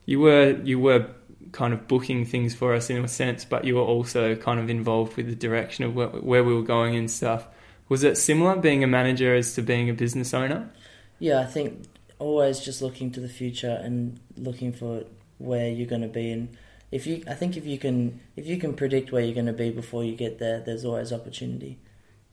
you 0.04 0.20
were 0.20 0.60
you 0.62 0.78
were 0.78 1.06
kind 1.52 1.72
of 1.72 1.86
booking 1.88 2.24
things 2.24 2.54
for 2.54 2.74
us 2.74 2.90
in 2.90 3.02
a 3.04 3.08
sense, 3.08 3.44
but 3.44 3.64
you 3.64 3.76
were 3.76 3.82
also 3.82 4.34
kind 4.34 4.58
of 4.58 4.70
involved 4.70 5.16
with 5.16 5.26
the 5.26 5.34
direction 5.34 5.84
of 5.84 5.94
where, 5.94 6.08
where 6.08 6.44
we 6.44 6.54
were 6.54 6.62
going 6.62 6.96
and 6.96 7.10
stuff. 7.10 7.48
Was 7.92 8.04
it 8.04 8.16
similar 8.16 8.56
being 8.56 8.82
a 8.82 8.86
manager 8.86 9.34
as 9.34 9.54
to 9.56 9.60
being 9.60 9.90
a 9.90 9.92
business 9.92 10.32
owner? 10.32 10.70
Yeah, 11.18 11.40
I 11.40 11.44
think 11.44 11.84
always 12.18 12.58
just 12.58 12.80
looking 12.80 13.10
to 13.10 13.20
the 13.20 13.28
future 13.28 13.78
and 13.84 14.18
looking 14.34 14.72
for 14.72 15.04
where 15.36 15.68
you're 15.68 15.86
going 15.86 16.00
to 16.00 16.08
be 16.08 16.30
and 16.30 16.56
if 16.90 17.06
you 17.06 17.22
I 17.28 17.34
think 17.34 17.58
if 17.58 17.66
you 17.66 17.76
can 17.76 18.18
if 18.34 18.46
you 18.46 18.56
can 18.56 18.72
predict 18.72 19.12
where 19.12 19.22
you're 19.22 19.34
going 19.34 19.44
to 19.44 19.52
be 19.52 19.68
before 19.68 20.04
you 20.04 20.16
get 20.16 20.38
there, 20.38 20.58
there's 20.60 20.86
always 20.86 21.12
opportunity. 21.12 21.80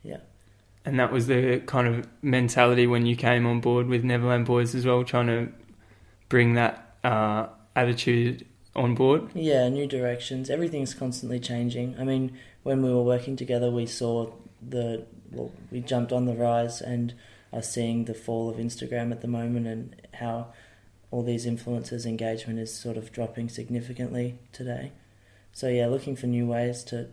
Yeah. 0.02 0.19
And 0.86 0.98
that 0.98 1.12
was 1.12 1.28
the 1.28 1.60
kind 1.65 1.89
of 1.89 2.08
mentality 2.22 2.88
when 2.88 3.06
you 3.06 3.17
came 3.17 3.45
on 3.45 3.60
board 3.60 3.88
with 3.88 4.06
Neverland 4.06 4.45
Boys 4.45 4.74
as 4.74 4.86
well, 4.86 5.04
trying 5.04 5.28
to 5.28 5.50
bring 6.30 6.54
that 6.54 6.95
uh, 7.04 7.48
attitude 7.76 8.48
on 8.78 8.95
board. 8.95 9.30
Yeah, 9.34 9.67
new 9.67 9.88
directions. 9.88 10.50
Everything's 10.50 10.93
constantly 10.93 11.41
changing. 11.41 11.98
I 12.00 12.06
mean, 12.06 12.38
when 12.63 12.82
we 12.82 12.93
were 12.93 13.04
working 13.04 13.36
together, 13.36 13.69
we 13.69 13.88
saw 13.88 14.32
the 14.62 15.06
well, 15.32 15.52
we 15.72 15.82
jumped 15.82 16.12
on 16.12 16.26
the 16.26 16.36
rise 16.36 16.82
and 16.82 17.13
are 17.52 17.62
seeing 17.62 18.06
the 18.06 18.13
fall 18.13 18.50
of 18.50 18.58
Instagram 18.58 19.12
at 19.12 19.22
the 19.22 19.28
moment 19.28 19.68
and 19.68 19.96
how 20.13 20.48
all 21.12 21.24
these 21.24 21.46
influencers' 21.46 22.06
engagement 22.06 22.60
is 22.60 22.74
sort 22.74 22.98
of 22.98 23.12
dropping 23.12 23.50
significantly 23.50 24.38
today. 24.52 24.92
So 25.52 25.68
yeah, 25.68 25.88
looking 25.88 26.15
for 26.15 26.28
new 26.28 26.46
ways 26.46 26.84
to 26.86 27.08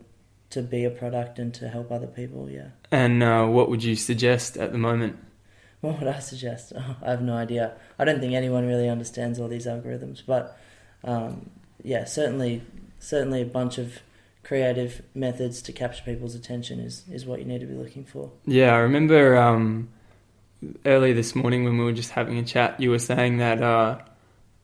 to 0.49 0.61
be 0.61 0.85
a 0.85 0.89
product 0.89 1.39
and 1.39 1.53
to 1.55 1.67
help 1.67 1.91
other 1.91 2.07
people. 2.07 2.49
Yeah. 2.49 2.69
And 2.89 3.21
uh, 3.21 3.45
what 3.47 3.69
would 3.69 3.83
you 3.83 3.95
suggest 3.95 4.55
at 4.55 4.71
the 4.71 4.77
moment? 4.77 5.17
what 5.81 5.99
would 5.99 6.07
I 6.07 6.19
suggest? 6.19 6.73
Oh, 6.77 6.95
I 7.01 7.11
have 7.11 7.21
no 7.21 7.35
idea. 7.35 7.73
I 7.99 8.05
don't 8.05 8.19
think 8.19 8.33
anyone 8.33 8.65
really 8.65 8.89
understands 8.89 9.39
all 9.39 9.47
these 9.47 9.65
algorithms, 9.65 10.23
but 10.25 10.57
um, 11.03 11.49
yeah, 11.83 12.05
certainly, 12.05 12.61
certainly 12.99 13.41
a 13.41 13.45
bunch 13.45 13.77
of 13.77 13.99
creative 14.47 15.01
methods 15.13 15.61
to 15.61 15.73
capture 15.73 16.01
people's 16.05 16.33
attention 16.33 16.79
is, 16.79 17.03
is 17.11 17.25
what 17.25 17.39
you 17.39 17.45
need 17.45 17.59
to 17.59 17.65
be 17.65 17.73
looking 17.73 18.05
for. 18.05 18.31
Yeah, 18.45 18.73
I 18.73 18.77
remember 18.77 19.35
um, 19.35 19.89
early 20.85 21.11
this 21.11 21.35
morning 21.35 21.65
when 21.65 21.77
we 21.77 21.83
were 21.83 21.91
just 21.91 22.11
having 22.11 22.37
a 22.37 22.43
chat, 22.43 22.79
you 22.79 22.89
were 22.89 22.99
saying 22.99 23.39
that 23.39 23.61
uh, 23.61 23.99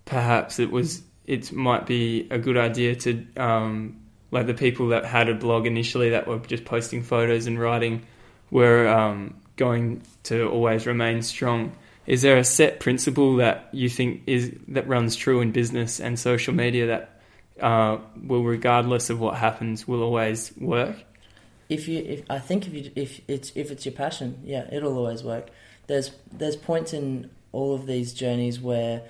perhaps 0.06 0.60
it 0.60 0.72
was 0.72 1.02
it 1.26 1.52
might 1.52 1.86
be 1.86 2.28
a 2.32 2.38
good 2.38 2.58
idea 2.58 2.96
to 2.96 3.26
um, 3.36 4.00
like 4.32 4.48
the 4.48 4.54
people 4.54 4.90
that 4.90 5.04
had 5.04 5.28
a 5.28 5.36
blog 5.36 5.68
initially 5.68 6.12
that 6.12 6.28
were 6.28 6.40
just 6.40 6.64
posting 6.64 7.04
photos 7.04 7.46
and 7.46 7.60
writing 7.60 8.06
were 8.52 8.88
um, 8.88 9.36
going 9.58 10.02
to 10.24 10.48
always 10.50 10.88
remain 10.88 11.22
strong. 11.22 11.76
Is 12.06 12.22
there 12.22 12.38
a 12.38 12.44
set 12.44 12.80
principle 12.80 13.38
that 13.38 13.68
you 13.74 13.90
think 13.90 14.24
is 14.28 14.54
that 14.70 14.88
runs 14.88 15.16
true 15.18 15.42
in 15.42 15.52
business 15.52 16.00
and 16.00 16.18
social 16.18 16.54
media 16.54 16.88
that 16.88 17.13
uh, 17.64 17.98
will, 18.22 18.44
regardless 18.44 19.10
of 19.10 19.20
what 19.20 19.36
happens, 19.36 19.88
will 19.88 20.04
always 20.04 20.52
work? 20.58 20.98
If 21.70 21.88
you, 21.88 22.00
if 22.00 22.24
I 22.30 22.40
think 22.40 22.68
if 22.68 22.74
you, 22.74 22.92
if 22.96 23.22
it's 23.28 23.52
if 23.56 23.72
it's 23.72 23.86
your 23.86 23.94
passion, 23.94 24.42
yeah, 24.44 24.68
it'll 24.72 24.98
always 24.98 25.24
work. 25.24 25.50
There's 25.88 26.12
there's 26.32 26.58
points 26.58 26.94
in 26.94 27.32
all 27.54 27.74
of 27.74 27.86
these 27.88 28.14
journeys 28.14 28.60
where 28.60 29.04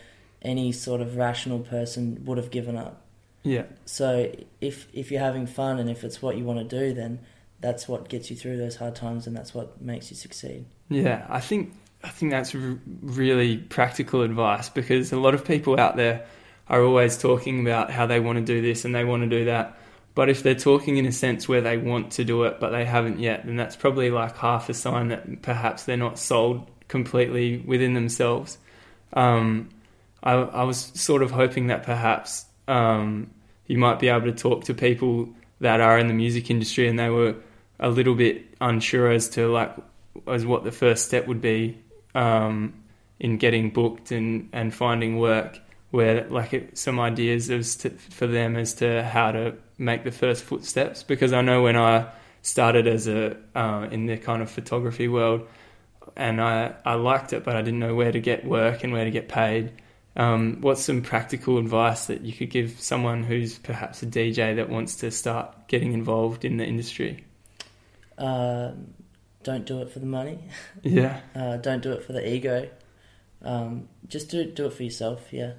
any 0.43 0.71
sort 0.71 1.01
of 1.01 1.17
rational 1.17 1.59
person 1.59 2.23
would 2.25 2.37
have 2.37 2.51
given 2.51 2.77
up. 2.77 3.01
Yeah. 3.41 3.63
So 3.85 4.31
if 4.61 4.87
if 4.93 5.11
you're 5.11 5.21
having 5.21 5.47
fun 5.47 5.79
and 5.79 5.89
if 5.89 6.03
it's 6.03 6.21
what 6.21 6.37
you 6.37 6.43
want 6.43 6.59
to 6.69 6.79
do, 6.79 6.93
then 6.93 7.19
that's 7.59 7.87
what 7.87 8.07
gets 8.07 8.29
you 8.29 8.35
through 8.35 8.57
those 8.57 8.75
hard 8.75 8.95
times, 8.95 9.25
and 9.25 9.35
that's 9.35 9.53
what 9.55 9.81
makes 9.81 10.11
you 10.11 10.15
succeed. 10.15 10.65
Yeah, 10.89 11.25
I 11.27 11.39
think 11.39 11.73
I 12.03 12.09
think 12.09 12.31
that's 12.31 12.53
r- 12.53 12.77
really 13.01 13.57
practical 13.57 14.21
advice 14.21 14.69
because 14.69 15.11
a 15.11 15.19
lot 15.19 15.33
of 15.33 15.43
people 15.43 15.79
out 15.79 15.95
there 15.95 16.25
are 16.73 16.83
always 16.83 17.15
talking 17.19 17.61
about 17.61 17.91
how 17.91 18.07
they 18.07 18.19
want 18.19 18.39
to 18.39 18.43
do 18.43 18.59
this 18.59 18.83
and 18.83 18.95
they 18.95 19.05
want 19.05 19.21
to 19.21 19.29
do 19.29 19.45
that. 19.45 19.77
But 20.15 20.29
if 20.29 20.41
they're 20.41 20.55
talking 20.55 20.97
in 20.97 21.05
a 21.05 21.11
sense 21.11 21.47
where 21.47 21.61
they 21.61 21.77
want 21.77 22.13
to 22.13 22.23
do 22.23 22.43
it 22.45 22.59
but 22.59 22.71
they 22.71 22.83
haven't 22.83 23.19
yet, 23.19 23.45
then 23.45 23.57
that's 23.57 23.75
probably 23.75 24.09
like 24.09 24.35
half 24.37 24.69
a 24.69 24.73
sign 24.73 25.09
that 25.09 25.43
perhaps 25.43 25.83
they're 25.83 25.97
not 25.97 26.17
sold 26.17 26.67
completely 26.87 27.59
within 27.59 27.93
themselves. 27.93 28.57
Um, 29.13 29.69
I, 30.23 30.33
I, 30.33 30.63
was 30.63 30.79
sort 30.95 31.21
of 31.21 31.29
hoping 31.29 31.67
that 31.67 31.83
perhaps 31.83 32.45
um, 32.67 33.29
you 33.67 33.77
might 33.77 33.99
be 33.99 34.09
able 34.09 34.25
to 34.25 34.31
talk 34.31 34.63
to 34.63 34.73
people 34.73 35.29
that 35.59 35.79
are 35.79 35.99
in 35.99 36.07
the 36.07 36.15
music 36.15 36.49
industry 36.49 36.87
and 36.87 36.97
they 36.97 37.09
were 37.09 37.35
a 37.79 37.89
little 37.89 38.15
bit 38.15 38.45
unsure 38.59 39.11
as 39.11 39.29
to 39.29 39.47
like 39.47 39.75
as 40.25 40.43
what 40.43 40.63
the 40.63 40.71
first 40.71 41.05
step 41.05 41.27
would 41.27 41.41
be 41.41 41.77
um, 42.15 42.73
in 43.19 43.37
getting 43.37 43.69
booked 43.69 44.11
and, 44.11 44.49
and 44.53 44.73
finding 44.73 45.19
work 45.19 45.59
where 45.93 46.27
like 46.27 46.71
some 46.73 46.99
ideas 46.99 47.51
as 47.51 47.75
to, 47.75 47.91
for 47.91 48.25
them 48.25 48.57
as 48.57 48.73
to 48.73 49.03
how 49.03 49.31
to 49.31 49.53
make 49.77 50.03
the 50.03 50.11
first 50.11 50.43
footsteps 50.43 51.03
because 51.03 51.31
I 51.33 51.41
know 51.41 51.61
when 51.61 51.77
I 51.77 52.07
started 52.41 52.87
as 52.87 53.07
a 53.07 53.37
uh, 53.53 53.87
in 53.91 54.07
the 54.07 54.17
kind 54.17 54.41
of 54.41 54.49
photography 54.49 55.07
world 55.07 55.47
and 56.15 56.41
I, 56.41 56.73
I 56.83 56.95
liked 56.95 57.31
it 57.31 57.43
but 57.43 57.55
I 57.55 57.61
didn't 57.61 57.79
know 57.79 57.93
where 57.93 58.11
to 58.11 58.19
get 58.19 58.43
work 58.43 58.83
and 58.83 58.91
where 58.91 59.05
to 59.05 59.11
get 59.11 59.29
paid 59.29 59.71
um, 60.15 60.61
what's 60.61 60.81
some 60.81 61.03
practical 61.03 61.59
advice 61.59 62.07
that 62.07 62.21
you 62.21 62.33
could 62.33 62.49
give 62.49 62.79
someone 62.79 63.21
who's 63.21 63.59
perhaps 63.59 64.01
a 64.01 64.07
DJ 64.07 64.55
that 64.55 64.69
wants 64.69 64.95
to 64.97 65.11
start 65.11 65.67
getting 65.67 65.93
involved 65.93 66.43
in 66.43 66.57
the 66.57 66.65
industry? 66.65 67.23
Uh, 68.17 68.71
don't 69.43 69.67
do 69.67 69.83
it 69.83 69.91
for 69.91 69.99
the 69.99 70.07
money. 70.07 70.39
Yeah. 70.81 71.19
Uh, 71.35 71.57
don't 71.57 71.81
do 71.81 71.91
it 71.91 72.03
for 72.03 72.13
the 72.13 72.27
ego. 72.27 72.69
Um, 73.43 73.89
just 74.07 74.29
do 74.29 74.45
do 74.45 74.67
it 74.67 74.73
for 74.73 74.83
yourself 74.83 75.27
yeah 75.31 75.53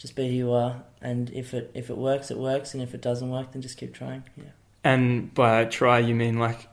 just 0.00 0.16
be 0.16 0.28
who 0.28 0.34
you 0.34 0.52
are, 0.52 0.82
and 1.02 1.30
if 1.30 1.52
it 1.52 1.70
if 1.74 1.90
it 1.90 1.98
works, 1.98 2.30
it 2.30 2.38
works, 2.38 2.72
and 2.72 2.82
if 2.82 2.94
it 2.94 3.02
doesn't 3.02 3.28
work, 3.28 3.52
then 3.52 3.60
just 3.60 3.76
keep 3.76 3.92
trying. 3.92 4.24
Yeah. 4.34 4.44
And 4.82 5.32
by 5.34 5.66
try, 5.66 5.98
you 5.98 6.14
mean 6.14 6.38
like 6.38 6.66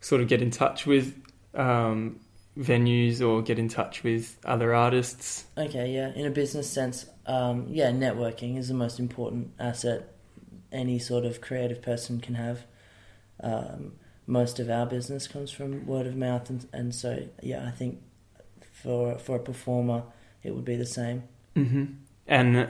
sort 0.00 0.22
of 0.22 0.28
get 0.28 0.40
in 0.40 0.52
touch 0.52 0.86
with 0.86 1.12
um, 1.54 2.20
venues 2.56 3.20
or 3.20 3.42
get 3.42 3.58
in 3.58 3.68
touch 3.68 4.04
with 4.04 4.38
other 4.44 4.72
artists. 4.72 5.44
Okay, 5.56 5.92
yeah. 5.92 6.12
In 6.14 6.24
a 6.24 6.30
business 6.30 6.70
sense, 6.70 7.04
um, 7.26 7.66
yeah, 7.68 7.90
networking 7.90 8.56
is 8.56 8.68
the 8.68 8.74
most 8.74 9.00
important 9.00 9.50
asset 9.58 10.14
any 10.70 11.00
sort 11.00 11.24
of 11.24 11.40
creative 11.40 11.82
person 11.82 12.20
can 12.20 12.36
have. 12.36 12.64
Um, 13.40 13.94
most 14.28 14.60
of 14.60 14.70
our 14.70 14.86
business 14.86 15.26
comes 15.26 15.50
from 15.50 15.84
word 15.84 16.06
of 16.06 16.14
mouth, 16.14 16.48
and, 16.48 16.64
and 16.72 16.94
so 16.94 17.26
yeah, 17.42 17.66
I 17.66 17.72
think 17.72 18.00
for 18.72 19.18
for 19.18 19.34
a 19.34 19.40
performer, 19.40 20.04
it 20.44 20.54
would 20.54 20.64
be 20.64 20.76
the 20.76 20.86
same. 20.86 21.24
Mm-hmm. 21.56 21.84
And 22.28 22.68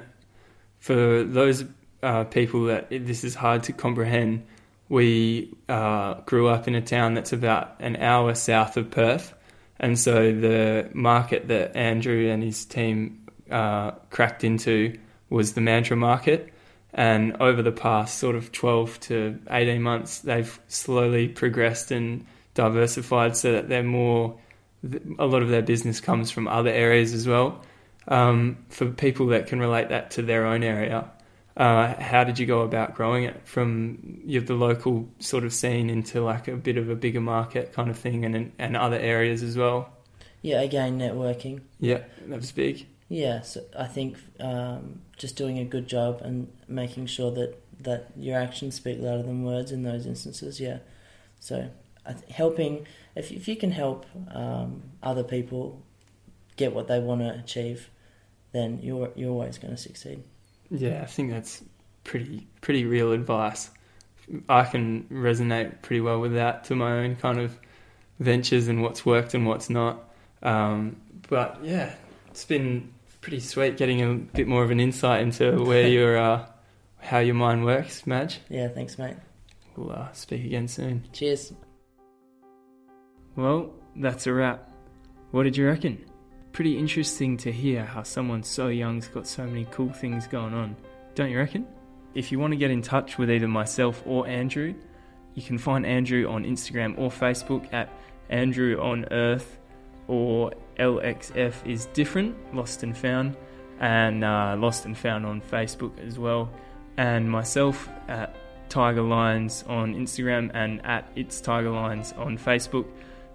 for 0.78 1.24
those 1.24 1.64
uh, 2.02 2.24
people 2.24 2.66
that 2.66 2.88
this 2.90 3.24
is 3.24 3.34
hard 3.34 3.64
to 3.64 3.72
comprehend, 3.72 4.46
we 4.88 5.54
uh, 5.68 6.14
grew 6.22 6.48
up 6.48 6.68
in 6.68 6.74
a 6.74 6.80
town 6.80 7.14
that's 7.14 7.32
about 7.32 7.76
an 7.80 7.96
hour 7.96 8.34
south 8.34 8.76
of 8.76 8.90
Perth. 8.90 9.34
And 9.80 9.98
so 9.98 10.32
the 10.32 10.88
market 10.94 11.48
that 11.48 11.76
Andrew 11.76 12.30
and 12.30 12.42
his 12.42 12.64
team 12.64 13.26
uh, 13.50 13.92
cracked 14.10 14.44
into 14.44 14.98
was 15.28 15.52
the 15.52 15.60
Mandurah 15.60 15.98
market. 15.98 16.52
And 16.94 17.36
over 17.36 17.62
the 17.62 17.72
past 17.72 18.18
sort 18.18 18.34
of 18.34 18.50
12 18.50 19.00
to 19.00 19.38
18 19.50 19.82
months, 19.82 20.20
they've 20.20 20.58
slowly 20.68 21.28
progressed 21.28 21.90
and 21.90 22.26
diversified 22.54 23.36
so 23.36 23.52
that 23.52 23.68
they're 23.68 23.82
more, 23.82 24.38
a 25.18 25.26
lot 25.26 25.42
of 25.42 25.48
their 25.48 25.62
business 25.62 26.00
comes 26.00 26.30
from 26.30 26.48
other 26.48 26.70
areas 26.70 27.12
as 27.12 27.26
well 27.26 27.60
um, 28.08 28.58
for 28.68 28.86
people 28.86 29.26
that 29.28 29.46
can 29.46 29.60
relate 29.60 29.90
that 29.90 30.10
to 30.12 30.22
their 30.22 30.46
own 30.46 30.62
area. 30.62 31.10
Uh, 31.56 32.00
how 32.00 32.22
did 32.22 32.38
you 32.38 32.46
go 32.46 32.60
about 32.60 32.94
growing 32.94 33.24
it 33.24 33.40
from 33.44 34.20
the 34.24 34.54
local 34.54 35.08
sort 35.18 35.44
of 35.44 35.52
scene 35.52 35.90
into 35.90 36.20
like 36.20 36.46
a 36.46 36.56
bit 36.56 36.76
of 36.76 36.88
a 36.88 36.94
bigger 36.94 37.20
market 37.20 37.72
kind 37.72 37.90
of 37.90 37.98
thing 37.98 38.24
and 38.24 38.52
and 38.58 38.76
other 38.76 38.98
areas 38.98 39.42
as 39.42 39.56
well? 39.56 39.92
Yeah, 40.40 40.60
again, 40.60 40.98
networking. 40.98 41.62
Yeah, 41.80 42.02
that 42.26 42.36
was 42.36 42.52
big. 42.52 42.86
Yeah, 43.08 43.40
so 43.42 43.64
I 43.76 43.86
think 43.86 44.18
um, 44.38 45.00
just 45.16 45.36
doing 45.36 45.58
a 45.58 45.64
good 45.64 45.88
job 45.88 46.20
and 46.22 46.48
making 46.68 47.06
sure 47.06 47.30
that, 47.32 47.56
that 47.82 48.10
your 48.16 48.38
actions 48.38 48.74
speak 48.76 49.00
louder 49.00 49.22
than 49.22 49.42
words 49.42 49.72
in 49.72 49.82
those 49.82 50.06
instances. 50.06 50.60
Yeah, 50.60 50.78
so 51.40 51.70
helping 52.30 52.86
if 53.14 53.32
if 53.32 53.48
you 53.48 53.56
can 53.56 53.72
help 53.72 54.06
um, 54.30 54.82
other 55.02 55.24
people 55.24 55.82
get 56.56 56.72
what 56.72 56.88
they 56.88 57.00
want 57.00 57.20
to 57.20 57.30
achieve, 57.30 57.90
then 58.52 58.80
you're 58.82 59.10
you're 59.14 59.30
always 59.30 59.58
going 59.58 59.74
to 59.74 59.80
succeed. 59.80 60.22
Yeah, 60.70 61.00
I 61.02 61.06
think 61.06 61.30
that's 61.30 61.62
pretty 62.04 62.46
pretty 62.60 62.84
real 62.84 63.12
advice. 63.12 63.70
I 64.48 64.64
can 64.64 65.04
resonate 65.04 65.80
pretty 65.82 66.00
well 66.00 66.20
with 66.20 66.34
that 66.34 66.64
to 66.64 66.76
my 66.76 66.98
own 66.98 67.16
kind 67.16 67.40
of 67.40 67.58
ventures 68.20 68.68
and 68.68 68.82
what's 68.82 69.06
worked 69.06 69.34
and 69.34 69.46
what's 69.46 69.70
not. 69.70 70.04
Um, 70.42 70.96
but 71.28 71.58
yeah, 71.62 71.94
it's 72.28 72.44
been 72.44 72.92
pretty 73.20 73.40
sweet 73.40 73.76
getting 73.76 74.02
a 74.02 74.14
bit 74.14 74.46
more 74.46 74.62
of 74.62 74.70
an 74.70 74.80
insight 74.80 75.22
into 75.22 75.62
where 75.64 75.88
your 75.88 76.18
uh, 76.18 76.46
how 76.98 77.18
your 77.18 77.34
mind 77.34 77.64
works, 77.64 78.06
Madge. 78.06 78.40
Yeah, 78.48 78.68
thanks, 78.68 78.98
mate. 78.98 79.16
We'll 79.76 79.92
uh, 79.92 80.12
speak 80.12 80.44
again 80.44 80.68
soon. 80.68 81.04
Cheers. 81.12 81.52
Well, 83.36 83.72
that's 83.94 84.26
a 84.26 84.32
wrap. 84.32 84.68
What 85.30 85.44
did 85.44 85.56
you 85.56 85.66
reckon? 85.66 86.04
Pretty 86.58 86.76
interesting 86.76 87.36
to 87.36 87.52
hear 87.52 87.84
how 87.84 88.02
someone 88.02 88.42
so 88.42 88.66
young's 88.66 89.06
got 89.06 89.28
so 89.28 89.46
many 89.46 89.64
cool 89.70 89.92
things 89.92 90.26
going 90.26 90.52
on, 90.52 90.74
don't 91.14 91.30
you 91.30 91.38
reckon? 91.38 91.64
If 92.14 92.32
you 92.32 92.40
want 92.40 92.52
to 92.52 92.56
get 92.56 92.72
in 92.72 92.82
touch 92.82 93.16
with 93.16 93.30
either 93.30 93.46
myself 93.46 94.02
or 94.04 94.26
Andrew, 94.26 94.74
you 95.36 95.42
can 95.44 95.56
find 95.56 95.86
Andrew 95.86 96.28
on 96.28 96.42
Instagram 96.42 96.98
or 96.98 97.10
Facebook 97.10 97.72
at 97.72 97.88
Andrew 98.28 98.76
on 98.80 99.04
Earth 99.12 99.56
or 100.08 100.52
LXF 100.80 101.64
is 101.64 101.86
different, 101.94 102.34
Lost 102.52 102.82
and 102.82 102.98
Found, 102.98 103.36
and 103.78 104.24
uh, 104.24 104.56
Lost 104.58 104.84
and 104.84 104.98
Found 104.98 105.26
on 105.26 105.40
Facebook 105.40 105.96
as 106.04 106.18
well, 106.18 106.50
and 106.96 107.30
myself 107.30 107.88
at 108.08 108.34
Tiger 108.68 109.02
Lines 109.02 109.62
on 109.68 109.94
Instagram 109.94 110.50
and 110.54 110.84
at 110.84 111.08
It's 111.14 111.40
Tiger 111.40 111.70
Lines 111.70 112.14
on 112.14 112.36
Facebook 112.36 112.86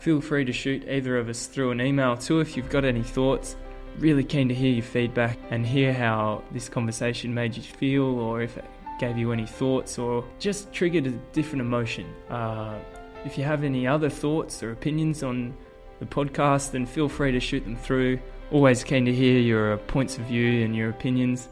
feel 0.04 0.20
free 0.20 0.44
to 0.44 0.52
shoot 0.52 0.86
either 0.90 1.18
of 1.18 1.30
us 1.30 1.46
through 1.46 1.72
an 1.72 1.80
email 1.80 2.18
too 2.18 2.42
if 2.42 2.58
you've 2.58 2.70
got 2.70 2.84
any 2.84 3.02
thoughts. 3.02 3.56
Really 4.00 4.26
keen 4.26 4.50
to 4.50 4.54
hear 4.54 4.74
your 4.74 4.84
feedback 4.84 5.40
and 5.50 5.66
hear 5.66 5.94
how 5.94 6.44
this 6.52 6.68
conversation 6.68 7.34
made 7.34 7.56
you 7.56 7.64
feel 7.64 8.20
or 8.20 8.42
if 8.42 8.58
it 8.58 8.66
gave 9.00 9.18
you 9.18 9.32
any 9.32 9.46
thoughts 9.46 9.98
or 9.98 10.26
just 10.40 10.74
triggered 10.74 11.08
a 11.08 11.12
different 11.32 11.62
emotion. 11.62 12.06
Uh, 12.30 12.78
if 13.24 13.38
you 13.38 13.46
have 13.46 13.64
any 13.64 13.88
other 13.88 14.10
thoughts 14.10 14.62
or 14.62 14.74
opinions 14.74 15.24
on 15.24 15.56
the 16.00 16.06
podcast, 16.06 16.72
then 16.72 16.86
feel 16.86 17.08
free 17.08 17.32
to 17.32 17.40
shoot 17.40 17.64
them 17.64 17.78
through. 17.78 18.20
Always 18.52 18.84
keen 18.84 19.06
to 19.06 19.14
hear 19.14 19.40
your 19.40 19.78
points 19.78 20.18
of 20.18 20.26
view 20.26 20.66
and 20.66 20.76
your 20.76 20.90
opinions 20.90 21.48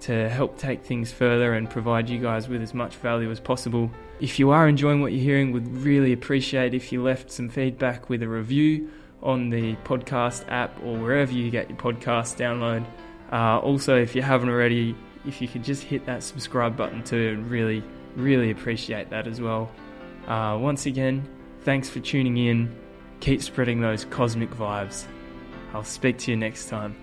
to 0.00 0.28
help 0.28 0.58
take 0.58 0.84
things 0.84 1.10
further 1.10 1.54
and 1.54 1.70
provide 1.70 2.10
you 2.10 2.18
guys 2.18 2.48
with 2.48 2.60
as 2.60 2.74
much 2.74 2.96
value 2.96 3.30
as 3.30 3.40
possible. 3.40 3.90
If 4.20 4.38
you 4.38 4.50
are 4.50 4.68
enjoying 4.68 5.00
what 5.00 5.12
you're 5.12 5.22
hearing, 5.22 5.52
would 5.52 5.68
really 5.78 6.12
appreciate 6.12 6.72
if 6.74 6.92
you 6.92 7.02
left 7.02 7.30
some 7.30 7.48
feedback 7.48 8.08
with 8.08 8.22
a 8.22 8.28
review 8.28 8.90
on 9.22 9.50
the 9.50 9.74
podcast 9.84 10.44
app 10.48 10.78
or 10.82 10.96
wherever 10.98 11.32
you 11.32 11.50
get 11.50 11.68
your 11.68 11.78
podcast 11.78 12.36
download. 12.36 12.86
Uh, 13.32 13.58
also, 13.58 13.96
if 13.96 14.14
you 14.14 14.22
haven't 14.22 14.48
already, 14.48 14.94
if 15.26 15.42
you 15.42 15.48
could 15.48 15.64
just 15.64 15.82
hit 15.82 16.06
that 16.06 16.22
subscribe 16.22 16.76
button 16.76 17.02
too, 17.02 17.42
really, 17.48 17.82
really 18.16 18.50
appreciate 18.50 19.10
that 19.10 19.26
as 19.26 19.40
well. 19.40 19.70
Uh, 20.26 20.56
once 20.60 20.86
again, 20.86 21.28
thanks 21.62 21.88
for 21.88 22.00
tuning 22.00 22.36
in. 22.36 22.74
Keep 23.20 23.42
spreading 23.42 23.80
those 23.80 24.04
cosmic 24.04 24.50
vibes. 24.50 25.04
I'll 25.72 25.84
speak 25.84 26.18
to 26.18 26.30
you 26.30 26.36
next 26.36 26.68
time. 26.68 26.94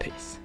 Peace. 0.00 0.38